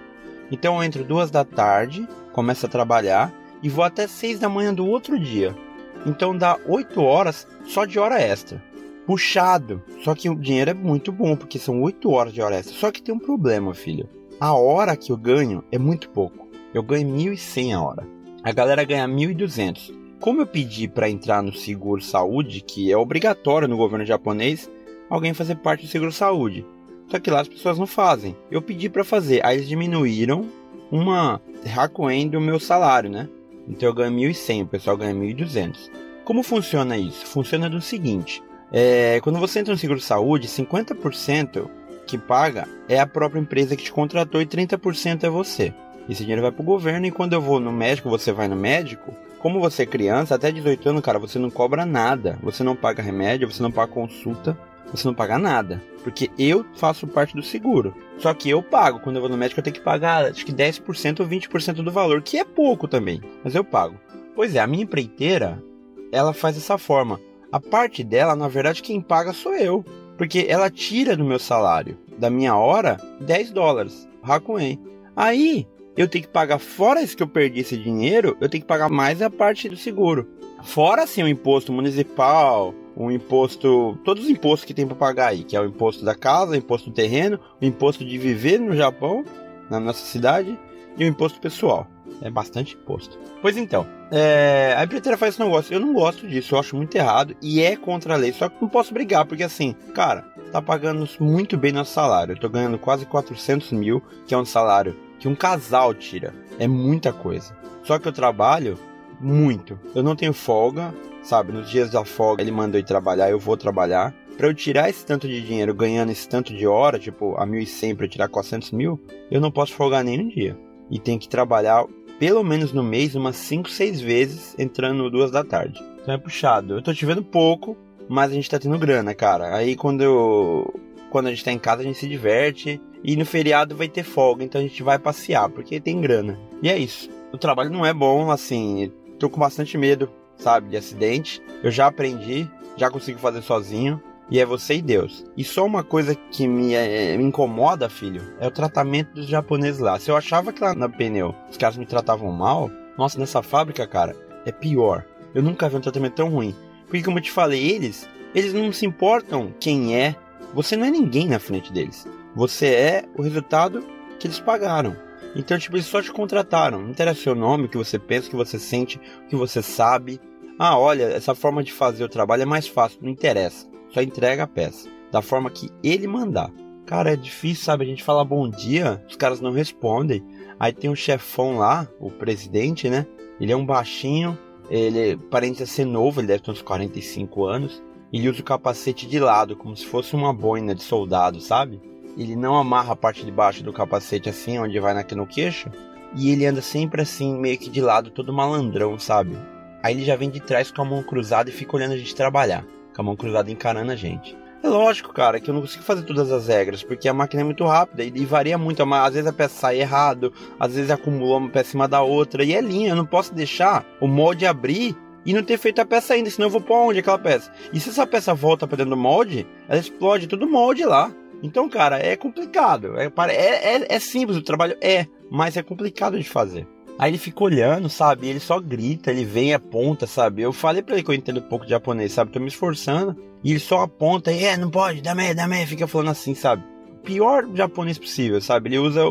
Então 0.53 0.77
eu 0.77 0.85
entro 0.85 1.03
duas 1.03 1.31
da 1.31 1.47
tarde, 1.47 2.07
começo 2.31 2.67
a 2.67 2.69
trabalhar 2.69 3.33
e 3.63 3.71
vou 3.71 3.83
até 3.83 4.07
6 4.07 4.39
da 4.39 4.51
manhã 4.51 4.75
do 4.75 4.87
outro 4.87 5.19
dia. 5.19 5.57
Então 6.05 6.37
dá 6.37 6.59
8 6.69 7.01
horas 7.01 7.49
só 7.65 7.87
de 7.87 7.99
hora 7.99 8.21
extra. 8.21 8.63
Puxado. 9.07 9.83
Só 10.05 10.15
que 10.15 10.29
o 10.29 10.37
dinheiro 10.37 10.71
é 10.71 10.75
muito 10.75 11.11
bom, 11.11 11.35
porque 11.35 11.59
são 11.59 11.81
8 11.81 12.11
horas 12.11 12.35
de 12.35 12.43
hora 12.43 12.57
extra. 12.57 12.75
Só 12.75 12.93
que 12.93 13.03
tem 13.03 13.15
um 13.15 13.19
problema, 13.19 13.73
filho. 13.73 14.07
A 14.39 14.53
hora 14.53 14.95
que 14.95 15.11
eu 15.11 15.17
ganho 15.17 15.65
é 15.73 15.79
muito 15.79 16.11
pouco. 16.11 16.49
Eu 16.75 16.83
ganho 16.83 17.09
1.100 17.09 17.75
a 17.75 17.83
hora. 17.83 18.07
A 18.45 18.53
galera 18.53 18.85
ganha 18.85 19.09
1.200. 19.09 19.95
Como 20.21 20.43
eu 20.43 20.47
pedi 20.47 20.87
para 20.87 21.09
entrar 21.09 21.43
no 21.43 21.53
seguro 21.55 22.03
saúde, 22.03 22.61
que 22.61 22.93
é 22.93 22.97
obrigatório 22.97 23.67
no 23.67 23.77
governo 23.77 24.05
japonês, 24.05 24.71
alguém 25.09 25.33
fazer 25.33 25.57
parte 25.57 25.87
do 25.87 25.89
seguro 25.89 26.13
saúde. 26.13 26.65
Só 27.13 27.21
que 27.21 27.31
lá 27.31 27.43
as 27.43 27.49
pessoas 27.49 27.79
não 27.79 27.87
fazem. 27.87 28.35
Eu 28.51 28.63
pedi 28.63 28.89
para 28.89 29.05
fazer, 29.05 29.45
aí 29.45 29.59
eles 29.59 29.69
diminuíram 29.69 30.49
uma 30.91 31.43
Hakuen 31.77 32.27
do 32.27 32.41
meu 32.41 32.59
salário, 32.59 33.11
né? 33.11 33.29
Então 33.69 33.87
eu 33.87 33.95
ganho 33.95 34.17
1.100, 34.17 34.63
o 34.63 34.67
pessoal 34.67 34.97
ganha 34.97 35.15
1.200. 35.15 35.91
Como 36.25 36.43
funciona 36.43 36.97
isso? 36.97 37.27
Funciona 37.27 37.69
do 37.69 37.83
seguinte: 37.83 38.43
é, 38.73 39.21
quando 39.23 39.39
você 39.39 39.61
entra 39.61 39.75
no 39.75 39.79
seguro 39.79 40.01
saúde, 40.01 40.49
50% 40.49 41.69
que 42.07 42.17
paga 42.17 42.67
é 42.89 42.99
a 42.99 43.07
própria 43.07 43.41
empresa 43.41 43.77
que 43.77 43.85
te 43.85 43.93
contratou 43.93 44.41
e 44.41 44.47
30% 44.47 45.25
é 45.25 45.29
você. 45.29 45.75
Esse 46.09 46.23
dinheiro 46.23 46.41
vai 46.41 46.51
pro 46.51 46.65
governo 46.65 47.05
e 47.05 47.11
quando 47.11 47.35
eu 47.35 47.43
vou 47.43 47.61
no 47.61 47.71
médico, 47.71 48.09
você 48.09 48.33
vai 48.33 48.49
no 48.49 48.57
médico, 48.57 49.15
como 49.39 49.61
você 49.61 49.83
é 49.83 49.87
criança, 49.87 50.35
até 50.35 50.51
18 50.51 50.89
anos, 50.89 51.03
cara, 51.03 51.19
você 51.19 51.39
não 51.39 51.51
cobra 51.51 51.85
nada. 51.85 52.39
Você 52.43 52.65
não 52.65 52.75
paga 52.75 53.03
remédio, 53.03 53.53
você 53.53 53.63
não 53.63 53.71
paga 53.71 53.93
consulta, 53.93 54.57
você 54.91 55.07
não 55.07 55.15
paga 55.15 55.39
nada. 55.39 55.83
Porque 56.03 56.31
eu 56.39 56.65
faço 56.75 57.07
parte 57.07 57.35
do 57.35 57.43
seguro. 57.43 57.95
Só 58.19 58.35
que 58.35 58.51
eu 58.51 58.63
pago. 58.63 59.01
Quando 59.01 59.17
eu 59.17 59.23
vou 59.23 59.31
no 59.31 59.37
médico, 59.37 59.61
eu 59.61 59.65
tenho 59.65 59.75
que 59.75 59.83
pagar 59.83 60.27
acho 60.27 60.45
que 60.45 60.53
10% 60.53 61.21
ou 61.21 61.27
20% 61.27 61.75
do 61.75 61.93
valor, 61.93 62.23
que 62.23 62.39
é 62.39 62.45
pouco 62.45 62.89
também. 62.89 63.21
Mas 63.45 63.55
eu 63.55 63.65
pago. 63.65 63.99
Pois 64.35 64.55
é, 64.55 64.61
a 64.61 64.67
minha 64.67 64.85
empreiteira, 64.85 65.63
ela 66.11 66.33
faz 66.33 66.57
dessa 66.57 66.79
forma. 66.79 67.21
A 67.51 67.61
parte 67.61 68.03
dela, 68.03 68.35
na 68.35 68.49
verdade, 68.49 68.83
quem 68.83 69.01
paga 69.01 69.33
sou 69.33 69.55
eu. 69.55 69.85
Porque 70.17 70.47
ela 70.49 70.71
tira 70.71 71.17
do 71.17 71.25
meu 71.25 71.39
salário, 71.39 71.99
da 72.19 72.31
minha 72.31 72.57
hora, 72.57 72.99
10 73.21 73.51
dólares. 73.51 74.09
Hakuen. 74.23 74.81
Aí, 75.17 75.67
eu 75.97 76.09
tenho 76.09 76.25
que 76.25 76.31
pagar, 76.31 76.59
fora 76.59 77.03
isso 77.03 77.17
que 77.17 77.23
eu 77.23 77.29
perdi 77.29 77.61
esse 77.61 77.77
dinheiro, 77.77 78.37
eu 78.41 78.49
tenho 78.49 78.63
que 78.63 78.69
pagar 78.69 78.89
mais 78.89 79.21
a 79.21 79.29
parte 79.29 79.69
do 79.69 79.77
seguro. 79.77 80.29
Fora 80.63 81.03
assim 81.03 81.23
o 81.23 81.29
imposto 81.29 81.73
municipal, 81.73 82.75
o 82.97 83.11
imposto, 83.11 83.99
todos 84.05 84.25
os 84.25 84.31
impostos 84.31 84.65
que 84.65 84.75
tem 84.75 84.87
para 84.87 84.97
pagar 84.97 85.29
aí, 85.29 85.45
que 85.45 85.57
é 85.57 85.61
o 85.61 85.65
imposto 85.65 86.05
da 86.05 86.15
casa, 86.15 86.53
o 86.53 86.57
imposto 86.57 86.91
do 86.91 86.95
terreno, 86.95 87.39
o 87.61 87.65
imposto 87.65 88.05
de 88.05 88.19
viver 88.19 88.59
no 88.59 88.75
Japão, 88.77 89.25
na 89.71 89.81
nossa 89.81 90.05
cidade, 90.05 90.59
e 90.97 91.05
o 91.05 91.07
imposto 91.07 91.41
pessoal. 91.41 91.87
É 92.21 92.31
bastante 92.31 92.77
imposto. 92.77 93.19
Pois 93.41 93.57
então, 93.57 93.87
é, 94.11 94.75
a 94.77 94.85
empreiteira 94.85 95.17
faz 95.17 95.35
esse 95.35 95.43
negócio. 95.43 95.75
Eu 95.75 95.81
não 95.81 95.93
gosto 95.93 96.29
disso, 96.29 96.55
eu 96.55 96.59
acho 96.59 96.77
muito 96.77 96.95
errado 96.95 97.35
e 97.43 97.61
é 97.61 97.75
contra 97.75 98.15
a 98.15 98.17
lei. 98.17 98.33
Só 98.33 98.49
que 98.49 98.61
não 98.61 98.69
posso 98.69 98.93
brigar, 98.93 99.25
porque 99.25 99.43
assim, 99.43 99.75
cara, 99.95 100.25
tá 100.53 100.61
pagando 100.61 101.09
muito 101.19 101.57
bem 101.57 101.73
nosso 101.73 101.93
salário. 101.93 102.33
Eu 102.33 102.39
tô 102.39 102.49
ganhando 102.49 102.79
quase 102.79 103.07
400 103.07 103.73
mil, 103.73 104.03
que 104.27 104.35
é 104.35 104.39
um 104.39 104.45
salário 104.45 104.95
que 105.19 105.27
um 105.27 105.35
casal 105.35 105.95
tira. 105.95 106.35
É 106.59 106.69
muita 106.69 107.13
coisa. 107.13 107.57
Só 107.83 107.99
que 107.99 108.07
eu 108.07 108.13
trabalho 108.13 108.79
muito. 109.21 109.79
Eu 109.95 110.03
não 110.03 110.15
tenho 110.15 110.33
folga, 110.33 110.95
sabe? 111.23 111.53
Nos 111.53 111.71
dias 111.71 111.91
da 111.91 112.05
folga 112.05 112.43
ele 112.43 112.51
mandou 112.51 112.81
ir 112.81 112.85
trabalhar, 112.85 113.31
eu 113.31 113.39
vou 113.39 113.57
trabalhar. 113.57 114.15
Para 114.37 114.49
eu 114.49 114.55
tirar 114.55 114.89
esse 114.89 115.05
tanto 115.05 115.29
de 115.29 115.41
dinheiro 115.41 115.75
ganhando 115.75 116.11
esse 116.11 116.29
tanto 116.29 116.55
de 116.55 116.67
hora, 116.67 116.99
tipo 116.99 117.35
a 117.37 117.47
1.100 117.47 117.97
para 117.97 118.07
eu 118.07 118.11
tirar 118.11 118.29
400 118.29 118.73
mil, 118.73 119.01
eu 119.31 119.41
não 119.41 119.51
posso 119.51 119.75
folgar 119.75 120.03
nem 120.03 120.21
um 120.21 120.29
dia. 120.29 120.59
E 120.91 120.99
tem 120.99 121.19
que 121.19 121.29
trabalhar 121.29 121.85
pelo 122.19 122.43
menos 122.43 122.73
no 122.73 122.83
mês 122.83 123.15
umas 123.15 123.37
5, 123.37 123.69
6 123.69 124.01
vezes 124.01 124.55
entrando 124.59 125.11
duas 125.11 125.31
da 125.31 125.45
tarde. 125.45 125.83
Então 126.01 126.15
é 126.15 126.19
puxado. 126.19 126.75
Eu 126.75 126.83
tô 126.83 126.93
te 126.93 127.05
vendo 127.05 127.23
pouco, 127.23 127.77
mas 128.09 128.31
a 128.31 128.35
gente 128.35 128.51
tá 128.51 128.59
tendo 128.59 128.79
grana, 128.79 129.15
cara. 129.15 129.55
Aí 129.55 129.77
quando 129.77 130.03
eu 130.03 130.81
quando 131.11 131.27
a 131.27 131.31
gente 131.31 131.45
tá 131.45 131.53
em 131.53 131.59
casa 131.59 131.83
a 131.83 131.85
gente 131.85 131.99
se 131.99 132.09
diverte 132.09 132.81
e 133.05 133.17
no 133.17 133.27
feriado 133.27 133.77
vai 133.77 133.89
ter 133.89 134.03
folga, 134.03 134.45
então 134.45 134.61
a 134.61 134.65
gente 134.65 134.83
vai 134.83 134.99
passear, 134.99 135.49
porque 135.51 135.81
tem 135.81 136.01
grana. 136.01 136.39
E 136.63 136.71
é 136.71 136.79
isso. 136.79 137.11
O 137.33 137.39
trabalho 137.39 137.71
não 137.71 137.85
é 137.85 137.93
bom, 137.93 138.31
assim, 138.31 138.91
tô 139.19 139.29
com 139.29 139.41
bastante 139.41 139.77
medo, 139.77 140.09
sabe, 140.37 140.71
de 140.71 140.77
acidente. 140.77 141.43
Eu 141.63 141.71
já 141.71 141.87
aprendi, 141.87 142.49
já 142.77 142.91
consigo 142.91 143.19
fazer 143.19 143.43
sozinho. 143.43 144.01
E 144.31 144.41
é 144.41 144.47
você 144.47 144.77
e 144.77 144.83
Deus. 144.83 145.27
E 145.37 145.45
só 145.45 145.67
uma 145.67 145.85
coisa 145.85 146.15
que 146.15 146.49
me, 146.49 146.73
é, 146.73 147.17
me, 147.19 147.25
incomoda, 147.25 147.91
filho, 147.91 148.23
é 148.41 148.47
o 148.47 148.51
tratamento 148.51 149.13
dos 149.13 149.27
japoneses 149.27 149.79
lá. 149.79 149.99
Se 149.99 150.11
eu 150.11 150.17
achava 150.17 150.53
que 150.53 150.63
lá 150.63 150.75
na 150.75 150.89
pneu 150.89 151.35
os 151.51 151.59
caras 151.59 151.77
me 151.77 151.85
tratavam 151.85 152.33
mal, 152.33 152.71
nossa, 152.97 153.19
nessa 153.19 153.43
fábrica, 153.43 153.87
cara, 153.87 154.17
é 154.47 154.53
pior. 154.53 155.05
Eu 155.35 155.43
nunca 155.43 155.69
vi 155.69 155.77
um 155.77 155.81
tratamento 155.81 156.15
tão 156.15 156.31
ruim. 156.31 156.55
Porque, 156.87 157.03
como 157.03 157.19
eu 157.19 157.23
te 157.23 157.31
falei, 157.31 157.71
eles, 157.71 158.09
eles 158.35 158.53
não 158.55 158.73
se 158.73 158.87
importam 158.87 159.53
quem 159.59 159.97
é. 159.97 160.15
Você 160.55 160.77
não 160.77 160.87
é 160.87 160.91
ninguém 160.91 161.29
na 161.29 161.39
frente 161.39 161.73
deles. 161.73 162.07
Você 162.35 162.67
é 162.67 163.05
o 163.17 163.23
resultado 163.23 163.85
que 164.19 164.27
eles 164.27 164.41
pagaram. 164.41 164.97
Então, 165.35 165.59
tipo, 165.59 165.77
eles 165.77 165.87
só 165.87 166.03
te 166.03 166.13
contrataram. 166.13 166.83
Não 166.83 166.91
interessa 166.91 167.21
o 167.21 167.23
seu 167.23 167.35
nome, 167.35 167.65
o 167.65 167.69
que 167.69 167.79
você 167.79 167.99
pensa, 167.99 168.29
o 168.29 168.31
que 168.31 168.37
você 168.37 168.59
sente, 168.59 169.01
o 169.25 169.29
que 169.29 169.37
você 169.37 169.63
sabe. 169.63 170.21
Ah, 170.59 170.79
olha, 170.79 171.05
essa 171.05 171.35
forma 171.35 171.63
de 171.63 171.73
fazer 171.73 172.05
o 172.05 172.09
trabalho 172.09 172.43
é 172.43 172.47
mais 172.47 172.67
fácil. 172.67 172.99
Não 173.03 173.11
interessa. 173.11 173.67
Só 173.91 174.03
entrega 174.03 174.45
a 174.45 174.47
peça. 174.47 174.89
Da 175.11 175.23
forma 175.23 175.51
que 175.51 175.71
ele 175.83 176.07
mandar. 176.07 176.51
Cara, 176.87 177.13
é 177.13 177.17
difícil, 177.17 177.65
sabe? 177.65 177.85
A 177.85 177.89
gente 177.89 178.03
fala 178.03 178.25
bom 178.25 178.49
dia, 178.49 179.03
os 179.09 179.17
caras 179.17 179.41
não 179.41 179.53
respondem. 179.53 180.25
Aí 180.59 180.73
tem 180.73 180.91
um 180.91 180.97
chefão 180.97 181.59
lá, 181.59 181.89
o 181.99 182.11
presidente, 182.11 182.89
né? 182.89 183.07
Ele 183.41 183.53
é 183.53 183.57
um 183.57 183.65
baixinho, 183.65 184.39
ele 184.71 185.17
parece 185.31 185.67
ser 185.67 185.85
novo, 185.85 186.21
ele 186.21 186.29
deve 186.29 186.43
ter 186.43 186.51
uns 186.51 186.63
45 186.63 187.45
anos. 187.45 187.83
Ele 188.13 188.29
usa 188.29 188.41
o 188.41 188.45
capacete 188.45 189.07
de 189.07 189.19
lado, 189.19 189.57
como 189.57 189.77
se 189.77 189.87
fosse 189.87 190.15
uma 190.15 190.33
boina 190.35 190.75
de 190.75 190.83
soldado, 190.83 191.41
sabe? 191.41 191.81
Ele 192.17 192.37
não 192.37 192.57
amarra 192.57 192.93
a 192.93 192.97
parte 192.97 193.25
de 193.25 193.31
baixo 193.31 193.63
do 193.63 193.73
capacete 193.73 194.29
assim, 194.29 194.59
onde 194.59 194.79
vai 194.79 194.97
aqui 194.97 195.15
no 195.15 195.27
queixo. 195.27 195.71
E 196.15 196.31
ele 196.31 196.47
anda 196.47 196.61
sempre 196.61 197.03
assim, 197.03 197.39
meio 197.39 197.57
que 197.57 197.71
de 197.71 197.81
lado, 197.81 198.11
todo 198.11 198.33
malandrão, 198.33 198.99
sabe? 198.99 199.37
Aí 199.83 199.95
ele 199.95 200.05
já 200.05 200.15
vem 200.15 200.31
de 200.31 200.41
trás 200.41 200.71
com 200.71 200.83
a 200.83 200.85
mão 200.85 201.03
cruzada 201.03 201.51
e 201.51 201.53
fica 201.53 201.75
olhando 201.75 201.93
a 201.93 201.97
gente 201.97 202.15
trabalhar, 202.15 202.65
com 202.95 203.03
a 203.03 203.05
mão 203.05 203.17
cruzada 203.17 203.51
encarando 203.51 203.91
a 203.91 203.97
gente. 203.97 204.37
É 204.63 204.69
lógico, 204.69 205.13
cara, 205.13 205.41
que 205.41 205.51
eu 205.51 205.55
não 205.55 205.61
consigo 205.61 205.83
fazer 205.83 206.03
todas 206.03 206.31
as 206.31 206.47
regras, 206.47 206.85
porque 206.85 207.09
a 207.09 207.15
máquina 207.15 207.43
é 207.43 207.45
muito 207.45 207.65
rápida 207.65 208.05
e, 208.05 208.25
varia 208.25 208.57
muito. 208.57 208.81
Às 208.95 209.15
vezes 209.15 209.29
a 209.29 209.33
peça 209.33 209.55
sai 209.59 209.81
errado, 209.81 210.33
às 210.61 210.77
vezes 210.77 210.91
acumulou 210.91 211.39
uma 211.39 211.49
peça 211.49 211.71
em 211.71 211.73
cima 211.73 211.89
da 211.89 212.01
outra, 212.01 212.45
e 212.45 212.55
é 212.55 212.61
linha, 212.61 212.91
eu 212.91 212.97
não 212.97 213.05
posso 213.05 213.35
deixar 213.35 213.85
o 214.01 214.07
molde 214.07 214.47
abrir 214.47 214.97
e 215.27 215.33
não 215.33 215.43
ter 215.43 215.59
feito 215.59 215.81
a 215.81 215.85
peça 215.85 216.15
ainda, 216.15 216.31
senão 216.31 216.47
eu 216.47 216.53
vou 216.53 216.61
pôr 216.61 216.77
onde 216.77 217.01
aquela 217.01 217.19
peça? 217.19 217.51
E 217.73 217.81
se 217.81 217.89
essa 217.89 218.07
peça 218.07 218.35
volta 218.35 218.67
para 218.69 218.77
dentro 218.77 218.91
do 218.91 218.97
molde, 218.97 219.47
ela 219.69 219.81
explode 219.81 220.29
todo 220.29 220.45
o 220.45 220.51
molde 220.51 220.85
lá. 220.85 221.13
Então, 221.43 221.69
cara, 221.69 221.99
é 221.99 222.17
complicado. 222.17 222.97
É, 222.97 223.11
é, 223.29 223.77
é, 223.77 223.87
é 223.97 223.99
simples, 223.99 224.37
o 224.37 224.43
trabalho 224.43 224.77
é, 224.81 225.07
mas 225.31 225.57
é 225.57 225.63
complicado 225.63 226.19
de 226.19 226.29
fazer. 226.29 226.67
Aí 226.99 227.11
ele 227.11 227.19
fica 227.19 227.43
olhando, 227.43 227.89
sabe? 227.89 228.29
Ele 228.29 228.39
só 228.39 228.61
grita, 228.61 229.11
ele 229.11 229.25
vem 229.25 229.55
aponta, 229.55 230.07
sabe? 230.07 230.43
Eu 230.43 230.53
falei 230.53 230.83
pra 230.83 230.95
ele 230.95 231.03
que 231.03 231.11
eu 231.11 231.15
entendo 231.15 231.41
um 231.41 231.49
pouco 231.49 231.65
de 231.65 231.71
japonês, 231.71 232.13
sabe? 232.13 232.31
Tô 232.31 232.39
me 232.39 232.49
esforçando. 232.49 233.17
E 233.43 233.51
ele 233.51 233.59
só 233.59 233.83
aponta, 233.83 234.31
e 234.31 234.45
é, 234.45 234.57
não 234.57 234.71
pode, 234.71 235.03
dá 235.03 235.15
meia, 235.15 235.35
dá 235.35 235.49
meia, 235.49 235.67
fica 235.67 235.89
falando 235.89 236.11
assim, 236.11 236.35
sabe? 236.35 236.63
Pior 237.03 237.45
japonês 237.55 237.99
possível, 237.99 238.41
sabe? 238.41 238.69
Ele 238.69 238.79
usa, 238.79 239.03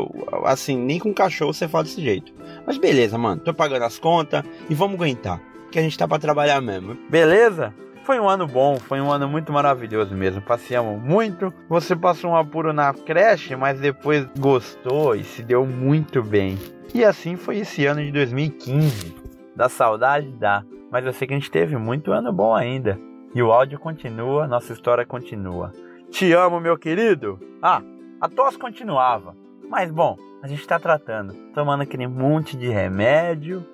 assim, 0.44 0.74
nem 0.74 0.98
com 0.98 1.12
cachorro 1.12 1.52
você 1.52 1.68
fala 1.68 1.84
desse 1.84 2.00
jeito. 2.00 2.32
Mas 2.66 2.78
beleza, 2.78 3.18
mano, 3.18 3.42
tô 3.42 3.52
pagando 3.52 3.84
as 3.84 3.98
contas 3.98 4.42
e 4.70 4.74
vamos 4.74 4.94
aguentar. 4.94 5.42
Que 5.70 5.78
a 5.78 5.82
gente 5.82 5.98
tá 5.98 6.08
pra 6.08 6.18
trabalhar 6.18 6.62
mesmo. 6.62 6.96
Beleza? 7.10 7.74
Foi 8.04 8.18
um 8.18 8.28
ano 8.28 8.48
bom, 8.48 8.80
foi 8.80 9.00
um 9.00 9.12
ano 9.12 9.28
muito 9.28 9.52
maravilhoso 9.52 10.12
mesmo. 10.12 10.42
Passeamos 10.42 11.00
muito. 11.00 11.54
Você 11.68 11.94
passou 11.94 12.32
um 12.32 12.36
apuro 12.36 12.72
na 12.72 12.92
creche, 12.92 13.54
mas 13.54 13.78
depois 13.78 14.26
gostou 14.36 15.14
e 15.14 15.22
se 15.22 15.40
deu 15.40 15.64
muito 15.64 16.20
bem. 16.20 16.58
E 16.92 17.04
assim 17.04 17.36
foi 17.36 17.58
esse 17.58 17.86
ano 17.86 18.02
de 18.02 18.10
2015. 18.10 19.14
Da 19.54 19.68
saudade 19.68 20.28
dá, 20.32 20.64
mas 20.90 21.06
eu 21.06 21.12
sei 21.12 21.28
que 21.28 21.34
a 21.34 21.38
gente 21.38 21.50
teve 21.50 21.76
muito 21.76 22.10
ano 22.10 22.32
bom 22.32 22.52
ainda. 22.52 22.98
E 23.34 23.40
o 23.40 23.52
áudio 23.52 23.78
continua, 23.78 24.48
nossa 24.48 24.72
história 24.72 25.06
continua. 25.06 25.72
Te 26.10 26.32
amo, 26.32 26.58
meu 26.58 26.76
querido! 26.76 27.38
Ah, 27.62 27.82
a 28.20 28.28
tosse 28.28 28.58
continuava. 28.58 29.36
Mas 29.70 29.92
bom, 29.92 30.18
a 30.42 30.48
gente 30.48 30.66
tá 30.66 30.76
tratando, 30.76 31.34
tomando 31.54 31.82
aquele 31.82 32.08
monte 32.08 32.56
de 32.56 32.68
remédio, 32.68 33.64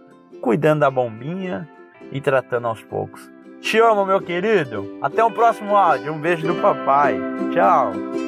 cuidando 0.43 0.81
da 0.81 0.91
bombinha 0.91 1.67
e 2.13 2.21
tratando 2.21 2.69
aos 2.69 2.83
poucos. 2.83 3.38
Te 3.61 3.79
amo, 3.79 4.07
meu 4.07 4.21
querido. 4.21 4.99
Até 5.03 5.23
o 5.25 5.31
próximo 5.31 5.77
áudio. 5.77 6.13
Um 6.13 6.21
beijo 6.21 6.47
do 6.47 6.55
papai. 6.61 7.19
Tchau. 7.53 8.28